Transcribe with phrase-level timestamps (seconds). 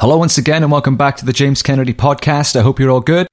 [0.00, 2.54] Hello, once again, and welcome back to the James Kennedy podcast.
[2.54, 3.26] I hope you're all good.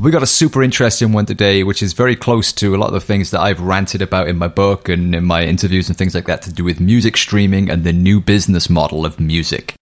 [0.00, 2.94] We got a super interesting one today, which is very close to a lot of
[2.94, 6.16] the things that I've ranted about in my book and in my interviews and things
[6.16, 9.76] like that to do with music streaming and the new business model of music.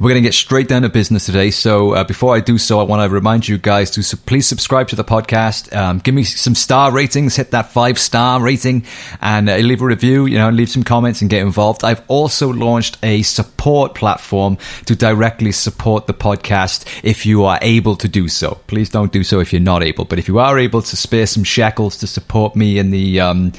[0.00, 1.50] We're going to get straight down to business today.
[1.50, 4.46] So uh, before I do so, I want to remind you guys to su- please
[4.46, 5.74] subscribe to the podcast.
[5.76, 7.34] Um, give me some star ratings.
[7.34, 8.84] Hit that five star rating
[9.20, 10.26] and uh, leave a review.
[10.26, 11.82] You know, leave some comments and get involved.
[11.82, 17.96] I've also launched a support platform to directly support the podcast if you are able
[17.96, 18.60] to do so.
[18.68, 20.04] Please don't do so if you're not able.
[20.04, 23.52] But if you are able to spare some shekels to support me in the um,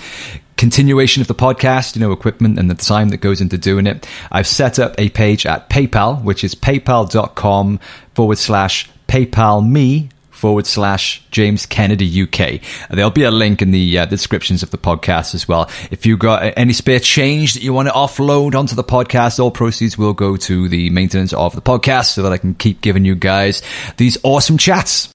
[0.59, 4.05] continuation of the podcast, you know, equipment and the time that goes into doing it,
[4.29, 7.79] I've set up a page at PayPal, which is paypal.com
[8.13, 12.61] forward slash PayPal me forward slash James Kennedy UK.
[12.89, 15.69] There'll be a link in the uh, descriptions of the podcast as well.
[15.91, 19.51] If you've got any spare change that you want to offload onto the podcast, all
[19.51, 23.05] proceeds will go to the maintenance of the podcast so that I can keep giving
[23.05, 23.61] you guys
[23.95, 25.09] these awesome chats.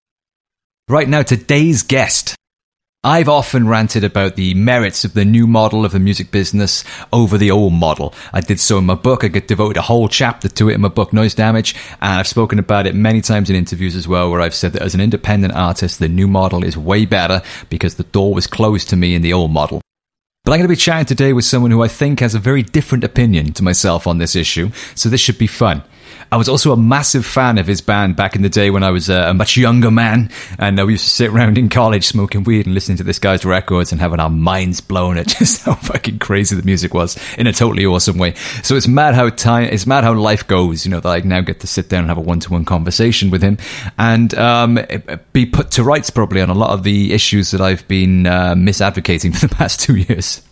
[0.89, 2.35] Right now, today's guest
[3.07, 7.37] I've often ranted about the merits of the new model of the music business over
[7.37, 8.15] the old model.
[8.33, 9.23] I did so in my book.
[9.23, 11.77] I could devote a whole chapter to it in my book, Noise Damage.
[12.01, 14.81] And I've spoken about it many times in interviews as well, where I've said that
[14.81, 18.89] as an independent artist, the new model is way better because the door was closed
[18.89, 19.83] to me in the old model.
[20.43, 22.63] But I'm going to be chatting today with someone who I think has a very
[22.63, 24.71] different opinion to myself on this issue.
[24.95, 25.83] So this should be fun.
[26.31, 28.91] I was also a massive fan of his band back in the day when I
[28.91, 32.07] was a, a much younger man, and uh, we used to sit around in college
[32.07, 35.65] smoking weed and listening to this guy's records and having our minds blown at just
[35.65, 38.35] how fucking crazy the music was in a totally awesome way.
[38.63, 40.85] So it's mad how time, it's mad how life goes.
[40.85, 43.43] You know that I now get to sit down and have a one-to-one conversation with
[43.43, 43.59] him
[43.99, 44.79] and um,
[45.33, 48.55] be put to rights probably on a lot of the issues that I've been uh,
[48.55, 50.43] misadvocating for the past two years.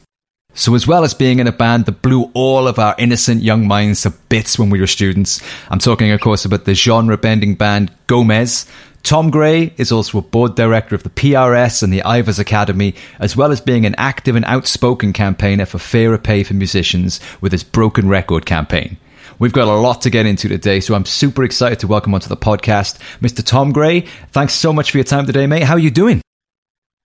[0.55, 3.67] So, as well as being in a band that blew all of our innocent young
[3.67, 7.55] minds to bits when we were students, I'm talking, of course, about the genre bending
[7.55, 8.67] band Gomez.
[9.03, 13.35] Tom Gray is also a board director of the PRS and the Ivors Academy, as
[13.35, 17.65] well as being an active and outspoken campaigner for fairer pay for musicians with his
[17.65, 18.99] Broken Record campaign.
[19.39, 22.29] We've got a lot to get into today, so I'm super excited to welcome onto
[22.29, 23.45] the podcast Mr.
[23.45, 24.03] Tom Gray.
[24.31, 25.63] Thanks so much for your time today, mate.
[25.63, 26.21] How are you doing?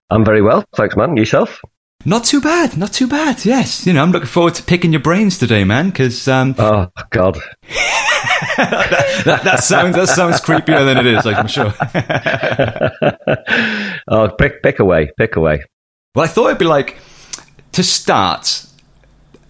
[0.09, 0.66] I'm very well.
[0.75, 1.16] Thanks, man.
[1.17, 1.61] Yourself?
[2.07, 3.44] Not too bad, not too bad.
[3.44, 5.90] Yes, you know, I'm looking forward to picking your brains today, man.
[5.90, 7.44] Because um, oh god, that,
[9.25, 11.25] that, that, sounds that sounds creepier than it is.
[11.25, 11.73] Like I'm sure.
[14.07, 15.66] oh, pick pick away, pick away.
[16.16, 16.97] Well, I thought it'd be like
[17.73, 18.66] to start.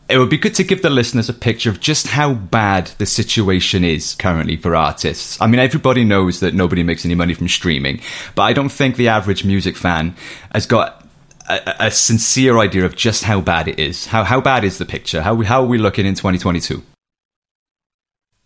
[0.10, 3.06] It would be good to give the listeners a picture of just how bad the
[3.06, 5.40] situation is currently for artists.
[5.40, 8.02] I mean, everybody knows that nobody makes any money from streaming,
[8.34, 10.16] but I don't think the average music fan
[10.52, 11.07] has got
[11.48, 14.06] a, sincere idea of just how bad it is.
[14.06, 15.22] How how bad is the picture?
[15.22, 16.84] How how are we looking in 2022?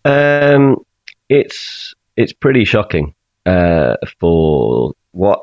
[0.05, 0.83] Um,
[1.29, 3.13] it's it's pretty shocking
[3.45, 5.41] uh, for what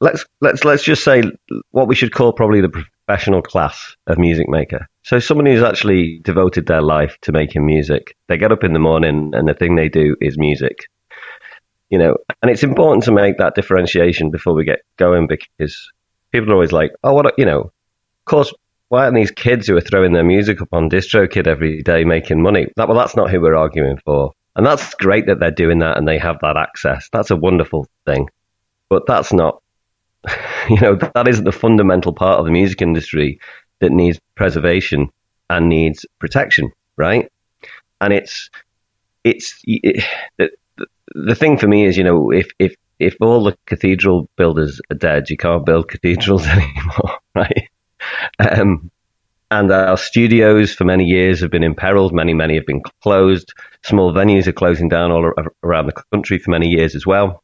[0.00, 1.22] let's let's let's just say
[1.70, 4.86] what we should call probably the professional class of music maker.
[5.02, 8.16] So someone who's actually devoted their life to making music.
[8.28, 10.88] They get up in the morning and the thing they do is music.
[11.88, 15.90] You know, and it's important to make that differentiation before we get going because
[16.32, 18.52] people are always like, oh, what, you know, of course,
[18.88, 22.42] why aren't these kids who are throwing their music up on DistroKid every day making
[22.42, 22.68] money?
[22.76, 24.32] That, well, that's not who we're arguing for.
[24.56, 27.08] And that's great that they're doing that and they have that access.
[27.12, 28.28] That's a wonderful thing.
[28.88, 29.62] But that's not,
[30.68, 33.40] you know, that isn't the fundamental part of the music industry
[33.80, 35.10] that needs preservation
[35.50, 37.30] and needs protection, right?
[38.00, 38.50] And it's,
[39.22, 40.04] it's, it,
[40.38, 40.50] the,
[41.14, 44.96] the thing for me is, you know, if, if if all the cathedral builders are
[44.96, 47.68] dead, you can't build cathedrals anymore, right?
[48.38, 48.90] Um,
[49.50, 52.12] and our studios for many years have been imperiled.
[52.12, 53.54] Many, many have been closed.
[53.84, 55.32] Small venues are closing down all
[55.62, 57.42] around the country for many years as well.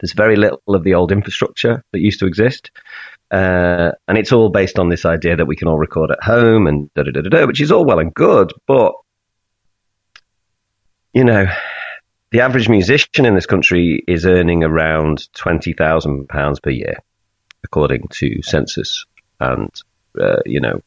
[0.00, 2.70] There's very little of the old infrastructure that used to exist.
[3.30, 6.66] Uh, and it's all based on this idea that we can all record at home
[6.66, 8.52] and da da da da, which is all well and good.
[8.66, 8.94] But,
[11.12, 11.46] you know,
[12.30, 16.98] the average musician in this country is earning around £20,000 per year,
[17.64, 19.04] according to census
[19.40, 19.70] and,
[20.20, 20.80] uh, you know,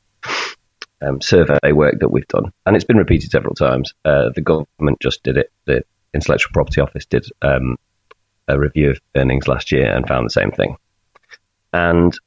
[1.02, 2.54] um, survey work that we've done.
[2.66, 3.94] And it's been repeated several times.
[4.06, 5.52] Uh, the government just did it.
[5.66, 7.78] The Intellectual Property Office did um,
[8.48, 10.78] a review of earnings last year and found the same thing.
[11.74, 12.18] And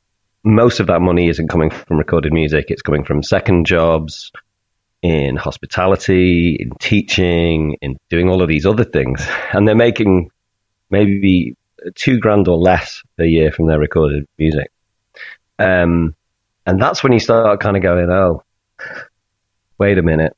[0.45, 4.31] most of that money isn't coming from recorded music, it's coming from second jobs,
[5.03, 9.27] in hospitality, in teaching, in doing all of these other things.
[9.53, 10.31] And they're making
[10.91, 11.57] maybe
[11.95, 14.71] two grand or less a year from their recorded music.
[15.59, 16.15] Um,
[16.67, 18.43] and that's when you start kind of going, oh,
[19.79, 20.37] wait a minute,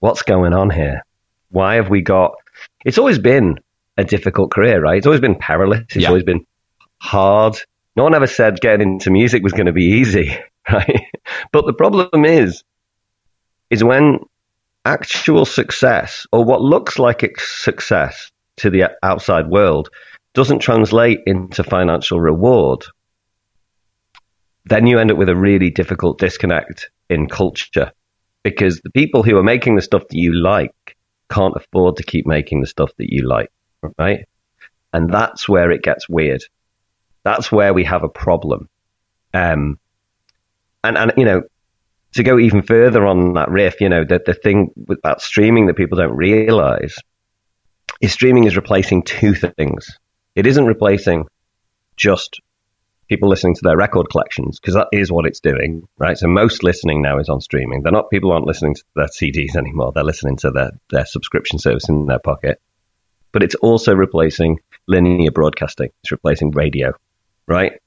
[0.00, 1.02] what's going on here?
[1.50, 2.34] Why have we got
[2.84, 3.58] it's always been
[3.96, 4.96] a difficult career, right?
[4.98, 5.80] It's always been perilous.
[5.90, 6.08] It's Yeah.
[6.08, 6.46] always been
[7.00, 7.56] hard.
[7.96, 10.36] No one ever said getting into music was going to be easy,
[10.72, 11.06] right?
[11.52, 12.62] But the problem is,
[13.70, 14.20] is when
[14.84, 19.88] actual success or what looks like success to the outside world
[20.34, 22.84] doesn't translate into financial reward,
[24.66, 27.92] then you end up with a really difficult disconnect in culture
[28.42, 30.96] because the people who are making the stuff that you like
[31.30, 33.50] can't afford to keep making the stuff that you like,
[33.98, 34.26] right?
[34.92, 36.42] And that's where it gets weird.
[37.24, 38.68] That's where we have a problem.
[39.32, 39.78] Um,
[40.84, 41.42] and, and, you know,
[42.14, 45.76] to go even further on that riff, you know, the, the thing about streaming that
[45.76, 46.96] people don't realize
[48.00, 49.98] is streaming is replacing two things.
[50.34, 51.26] It isn't replacing
[51.96, 52.40] just
[53.08, 56.16] people listening to their record collections because that is what it's doing, right?
[56.16, 57.82] So most listening now is on streaming.
[57.82, 59.92] They're not people aren't listening to their CDs anymore.
[59.94, 62.60] They're listening to their, their subscription service in their pocket.
[63.32, 65.90] But it's also replacing linear broadcasting.
[66.02, 66.92] It's replacing radio,
[67.46, 67.80] right?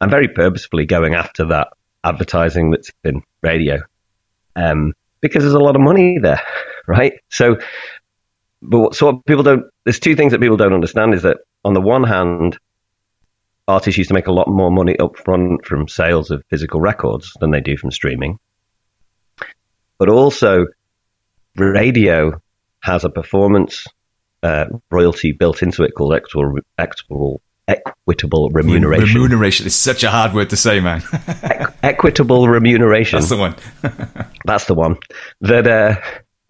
[0.00, 1.68] I'm very purposefully going after that
[2.04, 3.80] advertising that's in radio
[4.56, 6.40] um, because there's a lot of money there,
[6.86, 7.14] right?
[7.30, 7.56] So,
[8.62, 11.38] but what, so what people don't, there's two things that people don't understand is that
[11.64, 12.58] on the one hand,
[13.66, 17.32] artists used to make a lot more money up front from sales of physical records
[17.40, 18.38] than they do from streaming.
[19.98, 20.66] But also,
[21.56, 22.40] radio
[22.80, 23.86] has a performance
[24.42, 29.14] uh, royalty built into it called equitable, equitable, equitable remuneration.
[29.14, 31.02] Remuneration is such a hard word to say, man.
[31.82, 33.18] equitable remuneration.
[33.18, 33.56] That's the one.
[34.44, 34.96] That's the one.
[35.40, 35.96] That uh,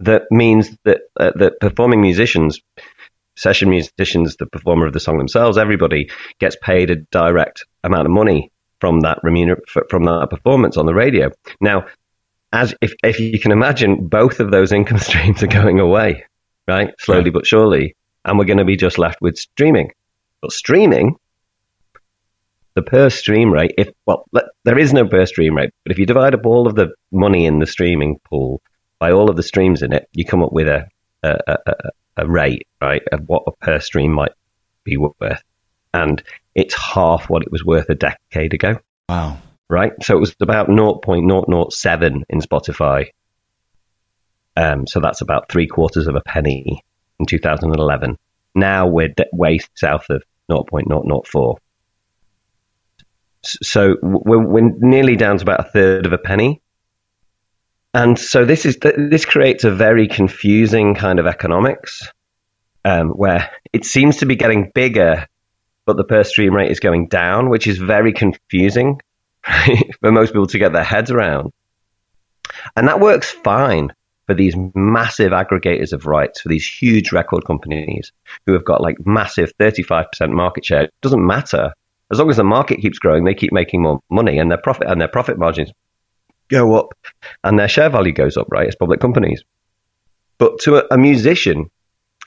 [0.01, 2.61] that means that uh, that performing musicians,
[3.37, 8.13] session musicians, the performer of the song themselves, everybody gets paid a direct amount of
[8.13, 8.51] money
[8.81, 11.31] from that remuner- from that performance on the radio.
[11.61, 11.87] Now,
[12.53, 16.25] as if if you can imagine, both of those income streams are going away,
[16.69, 16.93] right?
[16.99, 17.33] Slowly Right.
[17.33, 19.93] but surely, and we're going to be just left with streaming.
[20.45, 21.17] But streaming,
[22.75, 24.27] the per stream rate, if well,
[24.65, 27.47] there is no per stream rate, but if you divide up all of the money
[27.47, 28.61] in the streaming pool
[28.99, 30.87] by all of the streams in it, you come up with a
[31.23, 34.33] a, a, a- a rate, right, of what a per stream might
[34.85, 35.43] be worth,
[35.95, 36.23] and
[36.55, 39.39] it's half what it was worth a decade ago Wow.
[39.71, 39.93] right?
[40.03, 43.07] So it was about 0.007 in Spotify.
[44.57, 46.85] Um, so that's about three quarters of a penny
[47.19, 48.19] in 2011.
[48.55, 51.57] Now we're de- way south of 0.004.
[53.45, 56.61] S- So we're, we're nearly down to about a third of a penny.
[57.93, 62.09] And so this is this creates a very confusing kind of economics,
[62.85, 65.27] um, where it seems to be getting bigger,
[65.87, 69.01] but the per stream rate is going down, which is very confusing
[69.47, 71.53] right, for most people to get their heads around.
[72.75, 73.93] And that works fine
[74.27, 78.13] for these massive aggregators of rights, for these huge record companies
[78.47, 80.85] who have got like massive 35% market share.
[80.85, 81.73] It doesn't matter.
[82.11, 84.89] As long as the market keeps growing, they keep making more money and their profit
[84.89, 85.73] and their profit margins
[86.49, 86.95] go up
[87.43, 88.69] and their share value goes up, right?
[88.69, 89.43] As public companies.
[90.39, 91.71] But to a, a musician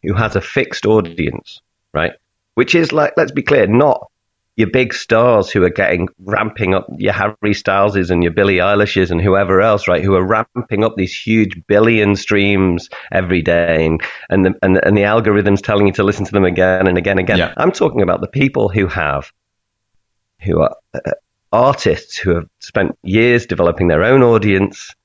[0.04, 1.62] who has a fixed audience,
[1.94, 2.14] right?
[2.56, 4.10] Which is like, let's be clear, not
[4.58, 9.12] your big stars who are getting ramping up your Harry Styleses and your Billie Eilishes
[9.12, 10.04] and whoever else, right?
[10.04, 14.98] Who are ramping up these huge billion streams every day, and and the, and, and
[14.98, 17.38] the algorithms telling you to listen to them again and again and again.
[17.38, 17.54] Yeah.
[17.56, 19.32] I'm talking about the people who have,
[20.42, 21.12] who are uh,
[21.54, 24.96] artists who have spent years developing their own audience,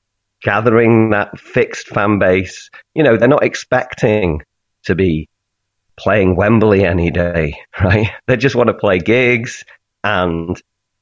[0.41, 2.71] gathering that fixed fan base.
[2.95, 4.41] You know, they're not expecting
[4.85, 5.29] to be
[5.97, 8.09] playing Wembley any day, right?
[8.27, 9.63] They just want to play gigs
[10.03, 10.61] and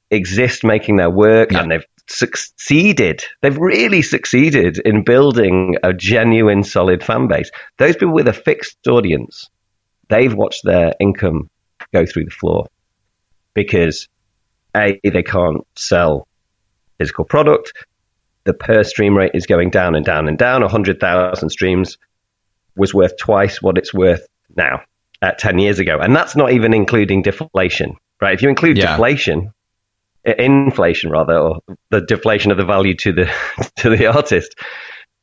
[0.09, 1.61] exist making their work, Yeah.
[1.61, 3.23] and they've succeeded.
[3.41, 7.51] They've really succeeded in building a genuine, solid fan base.
[7.77, 9.49] Those people with a fixed audience,
[10.09, 11.49] they've watched their income
[11.93, 12.67] go through the floor
[13.53, 14.07] because
[14.75, 16.27] a they can't sell
[16.97, 17.73] physical product.
[18.43, 20.61] The per stream rate is going down and down and down.
[20.61, 21.97] 100,000 streams
[22.75, 24.81] was worth twice what it's worth now
[25.21, 25.97] at 10 years ago.
[26.01, 28.33] And that's not even including deflation, right?
[28.33, 28.91] If you include Yeah.
[28.91, 29.53] deflation,
[30.25, 33.31] inflation rather, or the deflation of the value to the,
[33.77, 34.55] to the artist,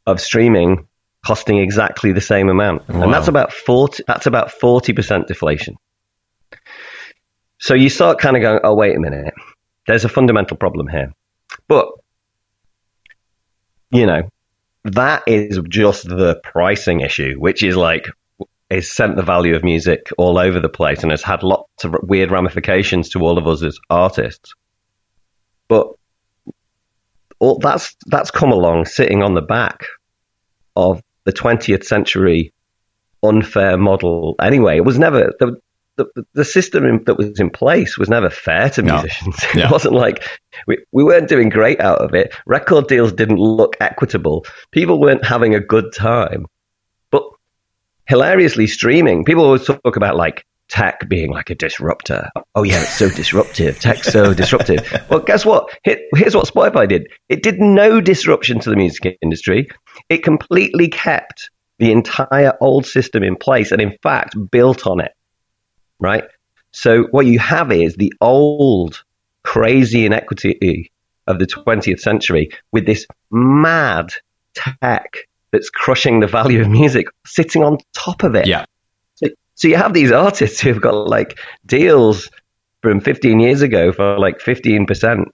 [0.05, 0.87] of streaming
[1.25, 3.03] costing exactly the same amount, Wow.
[3.03, 4.03] and that's about forty.
[4.07, 5.75] That's about forty percent deflation.
[7.59, 9.35] So you start kind of going, oh wait a minute,
[9.85, 11.13] there's a fundamental problem here,
[11.67, 11.89] but
[13.91, 14.23] you know
[14.85, 18.07] that is just the pricing issue, which is like
[18.71, 21.95] has sent the value of music all over the place and has had lots of
[22.03, 24.53] weird ramifications to all of us as artists.
[25.67, 25.87] But
[27.39, 29.85] all that's that's come along sitting on the back
[30.75, 32.53] of the 20th century
[33.23, 34.35] unfair model.
[34.41, 35.57] Anyway, it was never the
[35.97, 38.93] the, the system in, that was in place was never fair to No.
[38.95, 39.35] musicians.
[39.53, 39.65] Yeah.
[39.65, 40.23] It wasn't like
[40.65, 42.33] we, we weren't doing great out of it.
[42.45, 44.45] Record deals didn't look equitable.
[44.71, 46.45] People weren't having a good time.
[48.11, 52.29] Hilariously, streaming, people always talk about like tech being like a disruptor.
[52.55, 53.79] Oh, yeah, it's so disruptive.
[53.79, 54.85] Tech's so disruptive.
[55.09, 55.69] Well, guess what?
[55.85, 59.69] Here's what Spotify did it did no disruption to the music industry,
[60.09, 65.13] it completely kept the entire old system in place and, in fact, built on it.
[65.97, 66.25] Right?
[66.73, 69.05] So, what you have is the old
[69.43, 70.91] crazy inequity
[71.27, 74.11] of the 20th century with this mad
[74.53, 78.47] tech that's crushing the value of music sitting on top of it.
[78.47, 78.65] Yeah.
[79.15, 82.29] So, so you have these artists who've got like deals
[82.81, 85.25] from 15 years ago for like 15%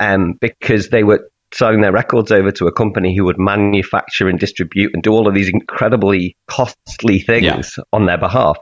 [0.00, 4.38] um, because they were selling their records over to a company who would manufacture and
[4.38, 8.58] distribute and do all of these incredibly costly things on their behalf.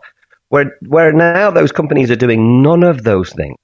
[0.49, 3.57] Where, where now those companies are doing none of those things,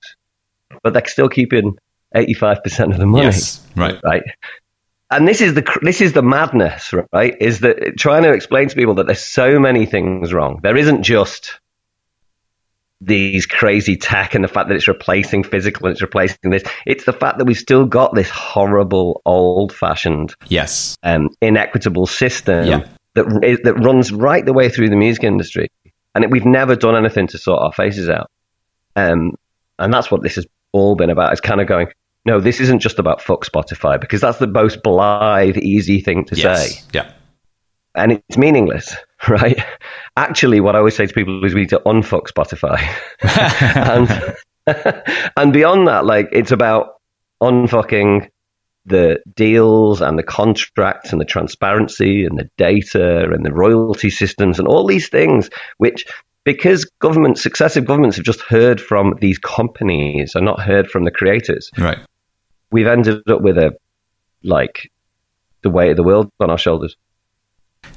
[0.83, 1.77] but they're still keeping
[2.15, 3.63] 85% of the money Yes.
[3.77, 4.01] Right.
[4.03, 4.23] right?
[5.11, 7.35] And this is the this is the madness, right?
[7.41, 10.61] Is that trying to explain to people that there's so many things wrong.
[10.63, 11.59] There isn't just
[13.01, 16.65] these crazy tech and the fact that it's replacing physical and it's replacing this.
[16.85, 20.97] It's the fact that we've still got this horrible, old-fashioned, Yes.
[21.05, 22.89] um, inequitable system Yeah.
[23.15, 25.69] that is, that runs right the way through the music industry,
[26.17, 28.31] and it, we've never done anything to sort our faces out.
[28.97, 29.35] Um,
[29.79, 31.31] and that's what this has all been about.
[31.31, 31.87] It's kind of going,
[32.29, 36.37] no, this isn't just about fuck Spotify because that's the most blithe, easy thing to
[36.37, 36.45] Yes.
[36.75, 37.11] say, Yeah.
[37.95, 38.95] and it's meaningless,
[39.29, 39.59] right?
[40.17, 42.79] Actually, what I always say to people is we need to unfuck Spotify,
[44.69, 46.97] and and beyond that, like it's about
[47.43, 48.29] unfucking
[48.85, 54.59] the deals and the contracts and the transparency and the data and the royalty systems
[54.59, 56.05] and all these things, which
[56.45, 61.11] because governments, successive governments have just heard from these companies and not heard from the
[61.11, 61.99] creators, Right.
[62.71, 63.77] We've ended up with a
[64.43, 64.91] like
[65.63, 66.97] the weight of the world on our shoulders.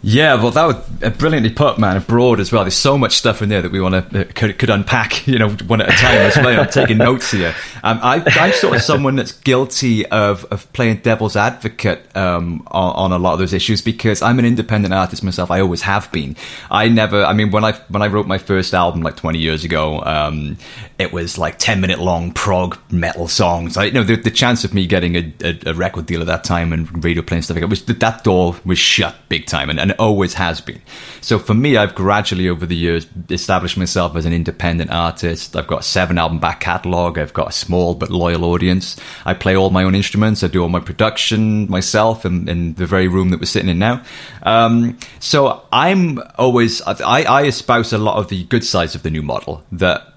[0.03, 1.97] Yeah, well, that was uh, brilliantly put, man.
[1.97, 2.63] and Broad as well.
[2.63, 5.37] There's so much stuff in there that we want to uh, could, could unpack, you
[5.37, 6.17] know, one at a time.
[6.17, 6.61] As well.
[6.61, 7.53] I'm taking notes here.
[7.83, 13.11] Um, I, I'm sort of someone that's guilty of, of playing devil's advocate um, on,
[13.11, 15.51] on a lot of those issues because I'm an independent artist myself.
[15.51, 16.35] I always have been.
[16.69, 17.23] I never.
[17.23, 20.57] I mean, when I when I wrote my first album like 20 years ago, um,
[20.97, 23.77] it was like 10 minute long prog metal songs.
[23.77, 26.27] I, you know, the, the chance of me getting a, a, a record deal at
[26.27, 29.69] that time and radio playing stuff like that was that door was shut big time,
[29.69, 30.81] and, and always has been.
[31.21, 35.55] So for me, I've gradually over the years established myself as an independent artist.
[35.55, 37.17] I've got seven album back catalog.
[37.17, 38.97] I've got a small but loyal audience.
[39.25, 40.43] I play all my own instruments.
[40.43, 43.79] I do all my production myself in, in the very room that we're sitting in
[43.79, 44.03] now.
[44.43, 49.09] Um, so I'm always I, I espouse a lot of the good sides of the
[49.09, 50.10] new model that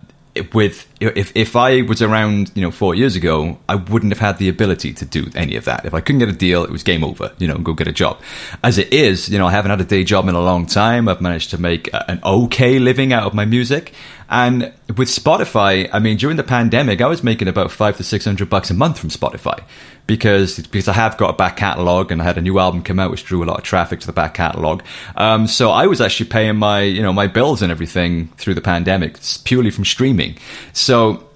[0.52, 4.38] with if if I was around, you know, four years ago, I wouldn't have had
[4.38, 5.84] the ability to do any of that.
[5.84, 7.32] If I couldn't get a deal, it was game over.
[7.38, 8.20] You know, go get a job.
[8.62, 11.08] As it is, you know, I haven't had a day job in a long time.
[11.08, 13.92] I've managed to make an okay living out of my music,
[14.28, 18.24] and with Spotify, I mean, during the pandemic, I was making about five to six
[18.24, 19.62] hundred bucks a month from Spotify
[20.06, 22.98] because because I have got a back catalog and I had a new album come
[22.98, 24.82] out which drew a lot of traffic to the back catalog.
[25.16, 28.60] Um, so I was actually paying my you know my bills and everything through the
[28.60, 30.36] pandemic purely from streaming.
[30.72, 31.28] So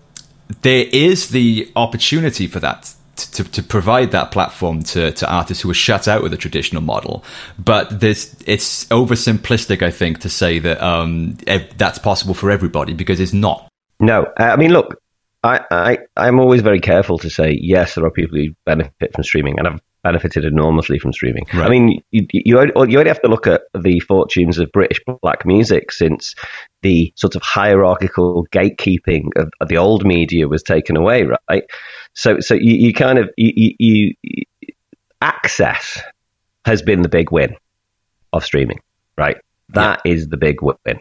[0.63, 2.95] there is the opportunity for that.
[3.33, 6.83] To, to provide that platform to, to artists who are shut out of the traditional
[6.83, 7.25] model,
[7.59, 11.37] but there's it's oversimplistic, I think, to say that um,
[11.77, 13.69] that's possible for everybody because it's not.
[13.99, 15.03] No, uh, I mean, look,
[15.43, 19.23] I, I, I'm always very careful to say, yes, there are people who benefit from
[19.25, 21.45] streaming, and I've benefited enormously from streaming.
[21.55, 21.67] Right.
[21.67, 25.01] I mean, you, you, only- you only have to look at the fortunes of British
[25.23, 26.35] black music since
[26.83, 31.65] the sort of hierarchical gatekeeping of, of the old media was taken away, right?
[32.15, 34.45] So, so you, you kind of, you, you, you,
[35.23, 36.01] access
[36.65, 37.55] has been the big win
[38.33, 38.81] of streaming,
[39.17, 39.37] right?
[39.71, 41.01] That is the big win.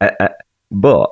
[0.00, 0.28] Uh, uh,
[0.70, 1.10] but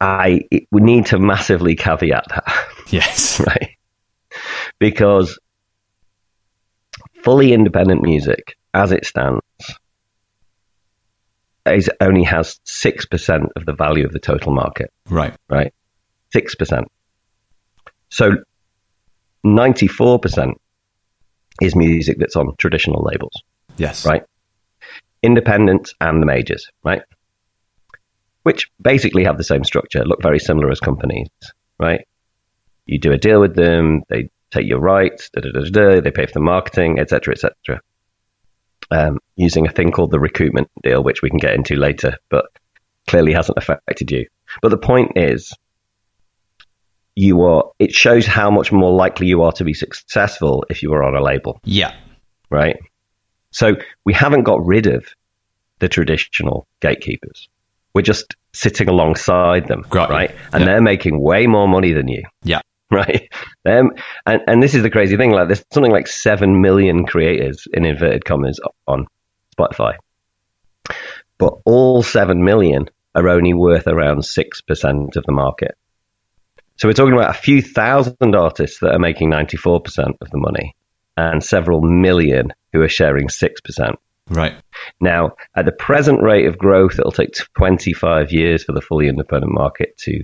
[0.00, 3.38] I it, we need to massively caveat that, Yes.
[3.40, 3.76] right?
[4.78, 5.38] Because
[7.22, 9.40] fully independent music as it stands,
[11.66, 15.34] is only has 6% of the value of the total market, Right.
[15.48, 15.72] right?
[16.34, 16.84] 6%.
[18.08, 18.30] So
[19.44, 20.54] 94%
[21.60, 23.42] is music that's on traditional labels,
[23.76, 24.06] Yes.
[24.06, 24.24] right?
[25.22, 27.02] Independents and the majors, right?
[28.42, 31.28] Which basically have the same structure, look very similar as companies,
[31.78, 32.06] right?
[32.86, 36.26] You do a deal with them, they take your rights, da, da, da, they pay
[36.26, 37.80] for the marketing, etc., etc.
[38.90, 42.46] Um, using a thing called the recoupment deal, which we can get into later, but
[43.06, 44.26] clearly hasn't affected you.
[44.62, 45.52] But the point is,
[47.14, 47.70] you are.
[47.78, 51.14] It shows how much more likely you are to be successful if you are on
[51.14, 51.94] a label Yeah.
[52.50, 52.76] right?
[53.52, 55.06] So we haven't got rid of
[55.80, 57.48] the traditional gatekeepers.
[57.94, 60.14] We're just sitting alongside them, Got you.
[60.14, 60.30] right?
[60.52, 60.66] And Yeah.
[60.66, 62.60] they're making way more money than you, Yeah.
[62.90, 63.28] right?
[63.64, 63.90] Them,
[64.26, 65.30] and, and this is the crazy thing.
[65.30, 69.06] Like, there's something like seven million creators in inverted commas on
[69.56, 69.94] Spotify,
[71.38, 75.74] but all seven million are only worth around six percent of the market.
[76.76, 79.82] So we're talking about a few thousand artists that are making 94%
[80.20, 80.74] of the money
[81.16, 83.94] and several million who are sharing 6%.
[84.30, 84.54] Right.
[85.00, 89.52] Now, at the present rate of growth, it'll take 25 years for the fully independent
[89.52, 90.22] market to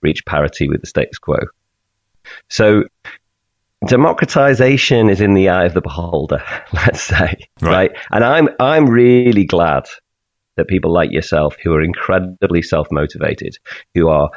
[0.00, 1.36] reach parity with the status quo.
[2.48, 2.84] So,
[3.86, 6.42] democratization is in the eye of the beholder,
[6.72, 7.72] let's say, Right.
[7.72, 7.90] right?
[8.10, 9.84] And I'm I'm really glad
[10.56, 13.56] that people like yourself, who are incredibly self motivated,
[13.94, 14.30] who are,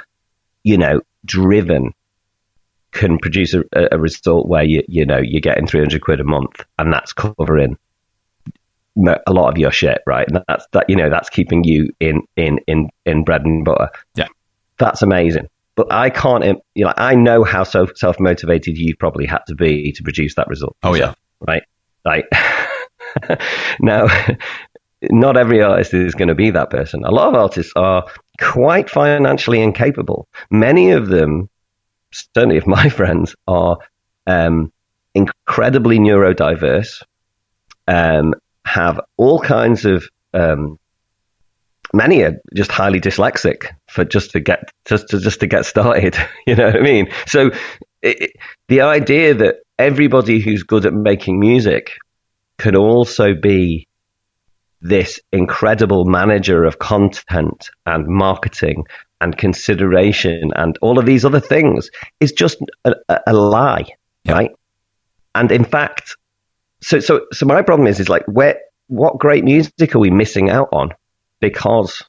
[0.64, 1.94] you know, driven,
[2.92, 6.66] can produce a, a result where you you know you're getting 300 quid a month,
[6.78, 7.78] and that's covering
[8.98, 10.28] a lot of your shit, right?
[10.28, 13.90] And that's that you know that's keeping you in in in in bread and butter.
[14.16, 14.28] Yeah.
[14.78, 15.48] that's amazing.
[15.76, 19.56] But I can't, you know, I know how so self motivated you probably had to
[19.56, 20.78] be to produce that result.
[20.84, 21.14] Oh, yeah.
[21.46, 21.64] right.
[22.06, 22.30] Like
[23.82, 24.08] now,
[25.12, 27.04] not every artist is going to be that person.
[27.04, 28.06] A lot of artists are
[28.40, 30.28] quite financially incapable.
[30.50, 31.50] Many of them,
[32.12, 33.78] certainly of my friends, are
[34.28, 34.72] um,
[35.14, 37.04] incredibly neurodiverse,
[37.88, 38.34] um,
[38.66, 40.08] have all kinds of.
[40.34, 40.78] Um,
[41.94, 46.18] many are just highly dyslexic for just to get just to just to get started.
[46.48, 47.08] You know what I mean?
[47.26, 47.52] So
[48.02, 48.32] it,
[48.68, 51.92] the idea that everybody who's good at making music
[52.58, 53.88] can also be
[54.82, 58.84] this incredible manager of content and marketing
[59.22, 63.86] and consideration and all of these other things is just a, a, a lie,
[64.24, 64.34] Yeah.
[64.34, 64.52] right?
[65.34, 66.16] And in fact,
[66.86, 70.52] so so so my problem is is like where what great music are we missing
[70.52, 70.92] out on
[71.40, 72.04] because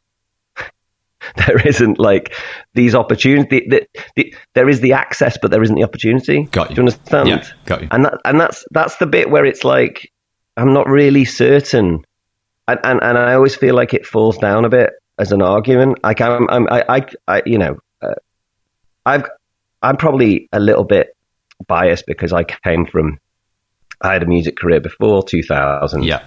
[1.36, 2.34] there isn't like
[2.74, 3.62] these opportunities.
[3.70, 6.44] The, the, there is the access, but there isn't the opportunity.
[6.44, 6.76] Got you.
[6.76, 7.28] Do you understand?
[7.28, 7.44] Yeah.
[7.64, 7.88] Got you.
[7.90, 10.12] And that, and that's that's the bit where it's like
[10.58, 12.04] I'm not really certain,
[12.68, 16.04] and and, and I always feel like it falls down a bit as an argument.
[16.04, 18.14] Like I'm, I'm I, I, I you know, uh,
[19.06, 19.26] I've
[19.82, 21.16] I'm probably a little bit
[21.66, 23.18] biased because I came from
[24.00, 26.04] I had a music career before 2000.
[26.04, 26.22] Yeah.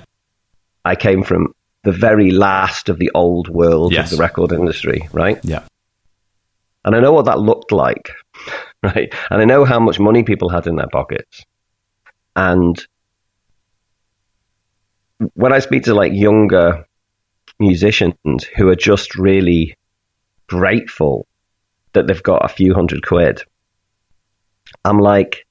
[0.86, 1.54] I came from
[1.84, 4.12] the very last of the old world Yes.
[4.12, 5.40] of the record industry, right?
[5.44, 5.64] Yeah.
[6.84, 8.12] And I know what that looked like,
[8.84, 9.14] right?
[9.30, 11.46] And I know how much money people had in their pockets.
[12.36, 12.80] And
[15.34, 16.86] when I speak to like younger
[17.60, 19.78] musicians who are just really
[20.48, 21.28] grateful
[21.94, 23.44] that they've got a few hundred quid,
[24.86, 25.46] I'm like,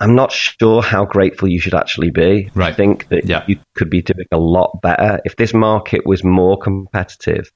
[0.00, 2.50] I'm not sure how grateful you should actually be.
[2.56, 3.44] I think that Yeah.
[3.46, 7.50] you could be doing a lot better if this market was more competitive,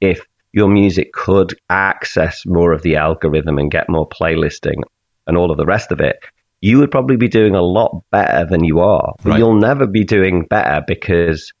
[0.00, 4.82] if your music could access more of the algorithm and get more playlisting
[5.26, 6.16] and all of the rest of it,
[6.60, 9.14] you would probably be doing a lot better than you are.
[9.22, 9.38] But Right.
[9.38, 11.52] you'll never be doing better because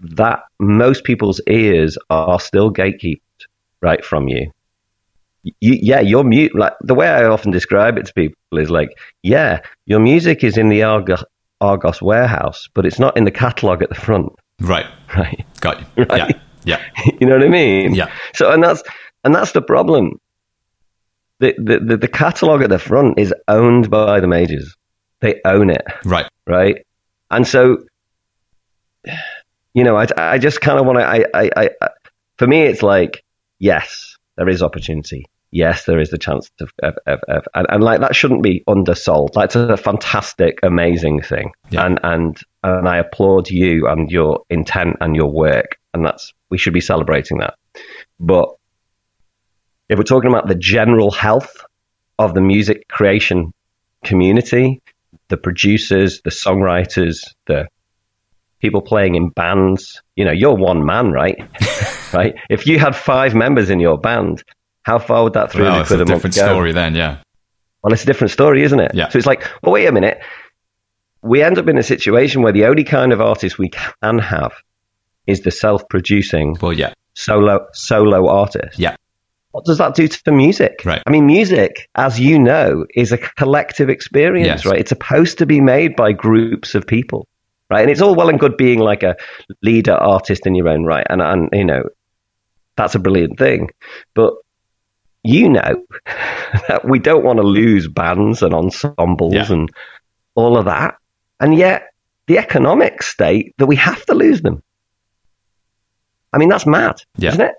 [0.00, 3.20] that most people's ears are still gatekept
[3.80, 4.50] right from you.
[5.42, 6.54] You, yeah, your mute.
[6.54, 8.90] Like the way I often describe it to people is like,
[9.22, 11.24] yeah, your music is in the Argos,
[11.60, 14.86] Argos warehouse, but it's not in the catalog at the front, Right.
[15.16, 15.44] right?
[15.60, 16.04] Got you.
[16.04, 16.36] Right.
[16.64, 16.80] Yeah.
[17.04, 17.10] Yeah.
[17.20, 17.94] you know what I mean?
[17.94, 18.12] Yeah.
[18.34, 18.82] So, and that's
[19.24, 20.20] and that's the problem.
[21.38, 24.76] The the the, the catalog at the front is owned by the majors.
[25.20, 26.26] They own it, Right.
[26.46, 26.84] right?
[27.30, 27.78] And so,
[29.74, 31.04] you know, I I just kind of want to.
[31.06, 31.88] I, I I I
[32.36, 33.22] for me, it's like
[33.58, 34.09] yes,
[34.40, 35.26] there is opportunity.
[35.50, 38.64] Yes, there is the chance to, of, of, of, and, and like that shouldn't be
[38.66, 39.32] undersold.
[39.34, 41.84] That's a fantastic, amazing thing, Yeah.
[41.84, 46.56] and and and I applaud you and your intent and your work, and that's we
[46.56, 47.52] should be celebrating that.
[48.18, 48.48] But
[49.90, 51.62] if we're talking about the general health
[52.18, 53.52] of the music creation
[54.04, 54.80] community,
[55.28, 57.68] the producers, the songwriters, the
[58.60, 60.00] people playing in bands.
[60.16, 61.36] You know, you're one man, right?
[62.12, 62.34] right.
[62.48, 64.42] If you had five members in your band,
[64.82, 66.44] how far would that three hundred Well, it's quid a a month different go?
[66.46, 67.18] story then, yeah.
[67.82, 68.92] Well, it's a different story, isn't it?
[68.94, 69.08] Yeah.
[69.08, 70.20] So it's like, well, wait a minute.
[71.22, 74.52] We end up in a situation where the only kind of artist we can have
[75.26, 78.78] is the self-producing Well, yeah, solo solo artist.
[78.78, 78.96] yeah,
[79.52, 80.80] What does that do to the music?
[80.84, 81.02] Right.
[81.06, 84.66] I mean, music, as you know, is a collective experience, Yes.
[84.66, 84.80] right?
[84.80, 87.26] It's supposed to be made by groups of people,
[87.70, 87.82] right?
[87.82, 89.16] And it's all well and good being like a
[89.62, 91.82] leader artist in your own right, and and you know,
[92.76, 93.70] that's a brilliant thing,
[94.14, 94.34] but
[95.22, 95.84] you know
[96.68, 99.52] that we don't want to lose bands and ensembles Yeah.
[99.52, 99.70] and
[100.34, 100.96] all of that,
[101.38, 101.88] and yet
[102.26, 104.62] the economic state that we have to lose them.
[106.32, 107.30] I mean, that's mad, Yeah.
[107.30, 107.54] isn't it?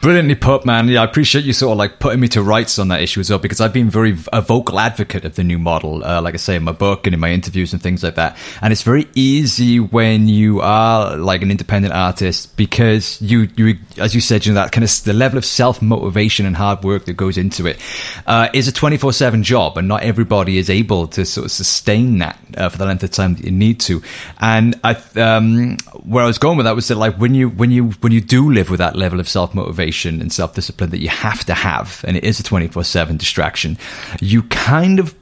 [0.00, 0.86] Brilliantly put, man.
[0.86, 3.30] Yeah, I appreciate you sort of like putting me to rights on that issue as
[3.30, 6.36] well because I've been very a vocal advocate of the new model, uh, like I
[6.36, 8.36] say in my book and in my interviews and things like that.
[8.62, 14.14] And it's very easy when you are like an independent artist because you, you, as
[14.14, 17.06] you said, you know that kind of the level of self motivation and hard work
[17.06, 17.80] that goes into it
[18.28, 21.50] uh, is a twenty four seven job, and not everybody is able to sort of
[21.50, 24.00] sustain that uh, for the length of time that you need to.
[24.40, 27.72] And I, um, where I was going with that was that like when you when
[27.72, 29.87] you when you do live with that level of self motivation
[30.20, 33.16] and self discipline that you have to have, and it is a twenty four seven
[33.16, 33.78] distraction,
[34.20, 35.14] you kind of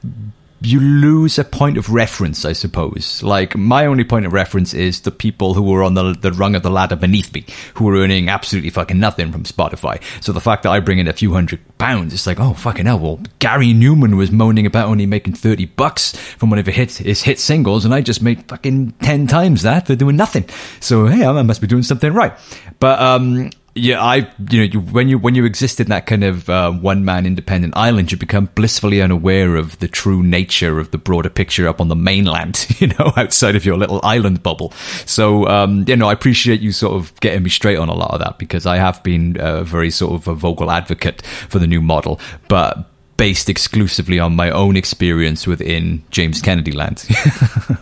[0.61, 3.21] you lose a point of reference, I suppose.
[3.21, 6.55] Like my only point of reference is the people who were on the the rung
[6.55, 10.01] of the ladder beneath me, who were earning absolutely fucking nothing from Spotify.
[10.23, 12.85] So the fact that I bring in a few hundred pounds, it's like, oh fucking
[12.85, 12.99] hell.
[12.99, 17.19] Well, Gary Numan was moaning about only making thirty bucks from one of his hit
[17.19, 20.49] hit singles, and I just made fucking ten times that for doing nothing.
[20.79, 22.33] So hey, I must be doing something right.
[22.79, 26.23] But um, yeah, I you know you, when you when you exist in that kind
[26.23, 30.91] of uh, one man independent island, you become blissfully unaware of the true nature of
[30.91, 32.65] the broader picture up on the mainland.
[32.77, 34.71] You know, outside of your little island bubble.
[35.07, 38.11] So um, you know, I appreciate you sort of getting me straight on a lot
[38.11, 41.67] of that because I have been a very sort of a vocal advocate for the
[41.67, 42.89] new model, but.
[43.17, 47.03] Based exclusively on my own experience within James Kennedy land.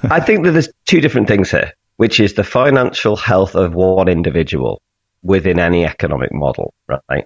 [0.04, 4.08] I think that there's two different things here, which is the financial health of one
[4.08, 4.82] individual
[5.26, 7.26] within any economic model, right?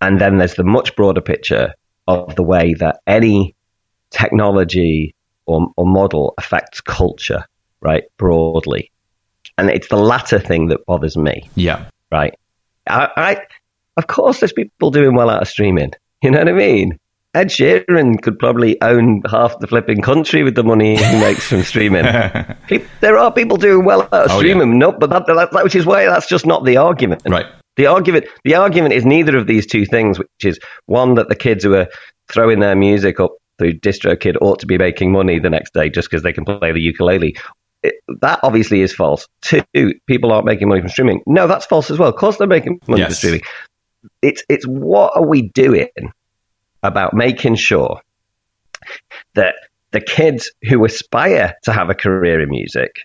[0.00, 1.72] And then there's the much broader picture
[2.06, 3.56] of the way that any
[4.10, 5.14] technology
[5.46, 7.44] or, or model affects culture,
[7.80, 8.04] right?
[8.18, 8.92] Broadly.
[9.56, 11.86] And it's the latter thing that bothers me, yeah.
[12.10, 12.34] right?
[12.86, 13.36] I, I,
[13.96, 15.92] of course, there's people doing well out of streaming.
[16.22, 16.98] You know what I mean?
[17.34, 21.62] Ed Sheeran could probably own half the flipping country with the money he makes from
[21.62, 22.04] streaming.
[23.00, 25.74] There are people doing well out of Oh, streaming, no, but that, that, that, which
[25.74, 27.22] is why that's just not the argument.
[27.26, 27.46] Right.
[27.76, 31.34] The argument, the argument is neither of these two things, which is one that the
[31.34, 31.88] kids who are
[32.28, 36.10] throwing their music up through DistroKid ought to be making money the next day just
[36.10, 37.36] because they can play the ukulele.
[37.82, 39.26] It, that obviously is false.
[39.40, 39.62] Two,
[40.06, 41.22] people aren't making money from streaming.
[41.26, 42.10] No, that's false as well.
[42.10, 43.42] Of course, they're making money from streaming.
[44.20, 45.88] It's it's what are we doing
[46.82, 48.00] about making sure
[49.34, 49.54] that
[49.92, 53.00] the kids who aspire to have a career in music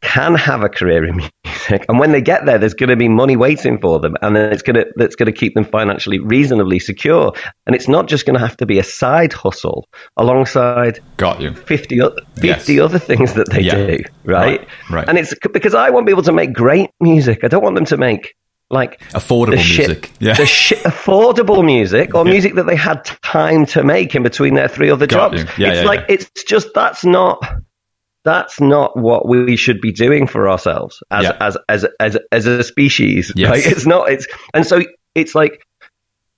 [0.00, 3.08] can have a career in music, and when they get there, there's going to be
[3.08, 6.20] money waiting for them, and then it's going to that's going to keep them financially
[6.20, 7.32] reasonably secure.
[7.66, 11.52] And it's not just going to have to be a side hustle alongside Got you.
[11.52, 12.80] 50, o- 50 Yes.
[12.80, 13.74] other things that they Yeah.
[13.74, 14.60] do, right?
[14.60, 15.08] Right, right.
[15.08, 17.40] And it's because I want people to make great music.
[17.42, 18.36] I don't want them to make
[18.70, 20.12] like Affordable shit, music.
[20.20, 20.34] Yeah.
[20.34, 24.68] the shit, affordable music or music that they had time to make in between their
[24.68, 25.44] three other Got jobs.
[25.58, 26.06] Yeah, it's yeah, like yeah.
[26.16, 27.42] it's just that's not
[28.24, 31.36] that's not what we should be doing for ourselves as Yeah.
[31.40, 33.32] as, as as as a species.
[33.34, 33.50] Yes.
[33.50, 33.66] Right?
[33.66, 34.10] It's not.
[34.10, 34.82] It's and so
[35.14, 35.66] it's like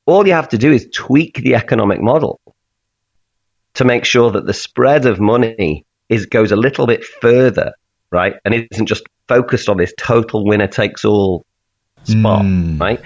[0.07, 2.41] all you have to do is tweak the economic model
[3.75, 7.73] to make sure that the spread of money is goes a little bit further,
[8.11, 8.35] right?
[8.45, 11.45] And isn't just focused on this total winner takes all
[12.11, 12.81] spot, Mm.
[12.81, 13.01] right?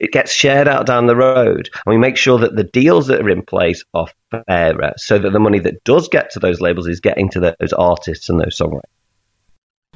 [0.00, 3.20] It gets shared out down the road, and we make sure that the deals that
[3.20, 6.88] are in place are fairer, so that the money that does get to those labels
[6.88, 8.82] is getting to those artists and those songwriters.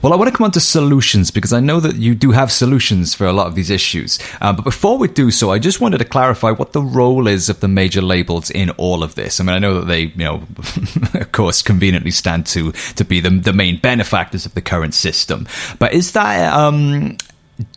[0.03, 2.53] Well, I want to come on to solutions because I know that you do have
[2.53, 4.19] solutions for a lot of these issues.
[4.43, 7.49] Uh, but before we do so, I just wanted to clarify what the role is
[7.49, 9.41] of the major labels in all of this.
[9.41, 10.43] I mean, I know that they, you know,
[11.15, 15.49] of course, conveniently stand to to be the the main benefactors of the current system.
[15.79, 17.17] But is that um,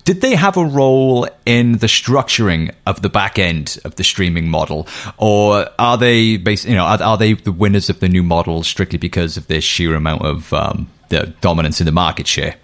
[0.03, 4.49] did they have a role in the structuring of the back end of the streaming
[4.49, 4.87] model,
[5.17, 8.63] or are they, bas- you know, are, are they the winners of the new model
[8.63, 12.55] strictly because of their sheer amount of um, the dominance in the market share?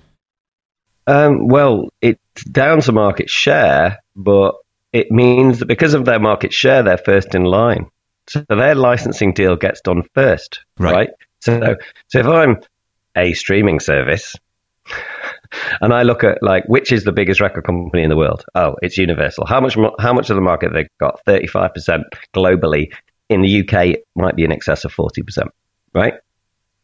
[1.07, 4.55] Um, well, it's down to market share, but
[4.91, 7.87] it means that because of their market share, they're first in line.
[8.27, 10.93] So their licensing deal gets done first, Right.
[10.93, 11.09] right?
[11.41, 11.75] So,
[12.07, 12.57] so if I'm
[13.15, 14.35] a streaming service
[15.81, 18.43] and I look at like which is the biggest record company in the world?
[18.55, 19.45] Oh, it's Universal.
[19.45, 21.19] How much how much of the market they got?
[21.27, 22.03] 35%
[22.35, 22.91] globally.
[23.27, 25.47] In the UK it might be in excess of 40%,
[25.93, 26.13] right?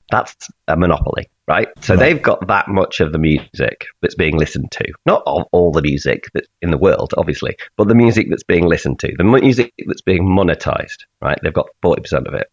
[0.10, 1.70] That's a monopoly, right?
[1.80, 2.00] So right.
[2.00, 4.94] they've got that much of the music that's being listened to.
[5.06, 9.00] Not all the music that's in the world, obviously, but the music that's being listened
[9.00, 11.40] to, the music that's being monetized, right?
[11.42, 12.48] They've got 40% of it.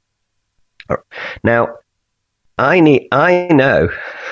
[1.43, 1.69] Now,
[2.59, 3.89] I need, I know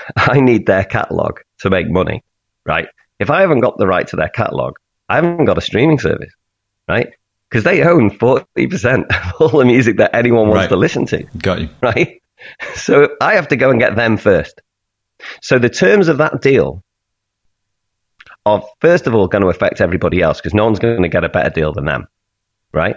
[0.16, 2.22] I need their catalog to make money,
[2.64, 2.88] right?
[3.18, 4.76] If I haven't got the right to their catalog,
[5.08, 6.32] I haven't got a streaming service,
[6.88, 7.12] right?
[7.48, 9.06] Because they own 40%
[9.40, 10.68] of all the music that anyone wants right.
[10.68, 11.22] to listen to.
[11.38, 11.68] Got you.
[11.80, 12.20] Right?
[12.74, 14.60] So I have to go and get them first.
[15.40, 16.84] So the terms of that deal
[18.44, 21.24] are, first of all, going to affect everybody else because no one's going to get
[21.24, 22.06] a better deal than them,
[22.72, 22.96] right?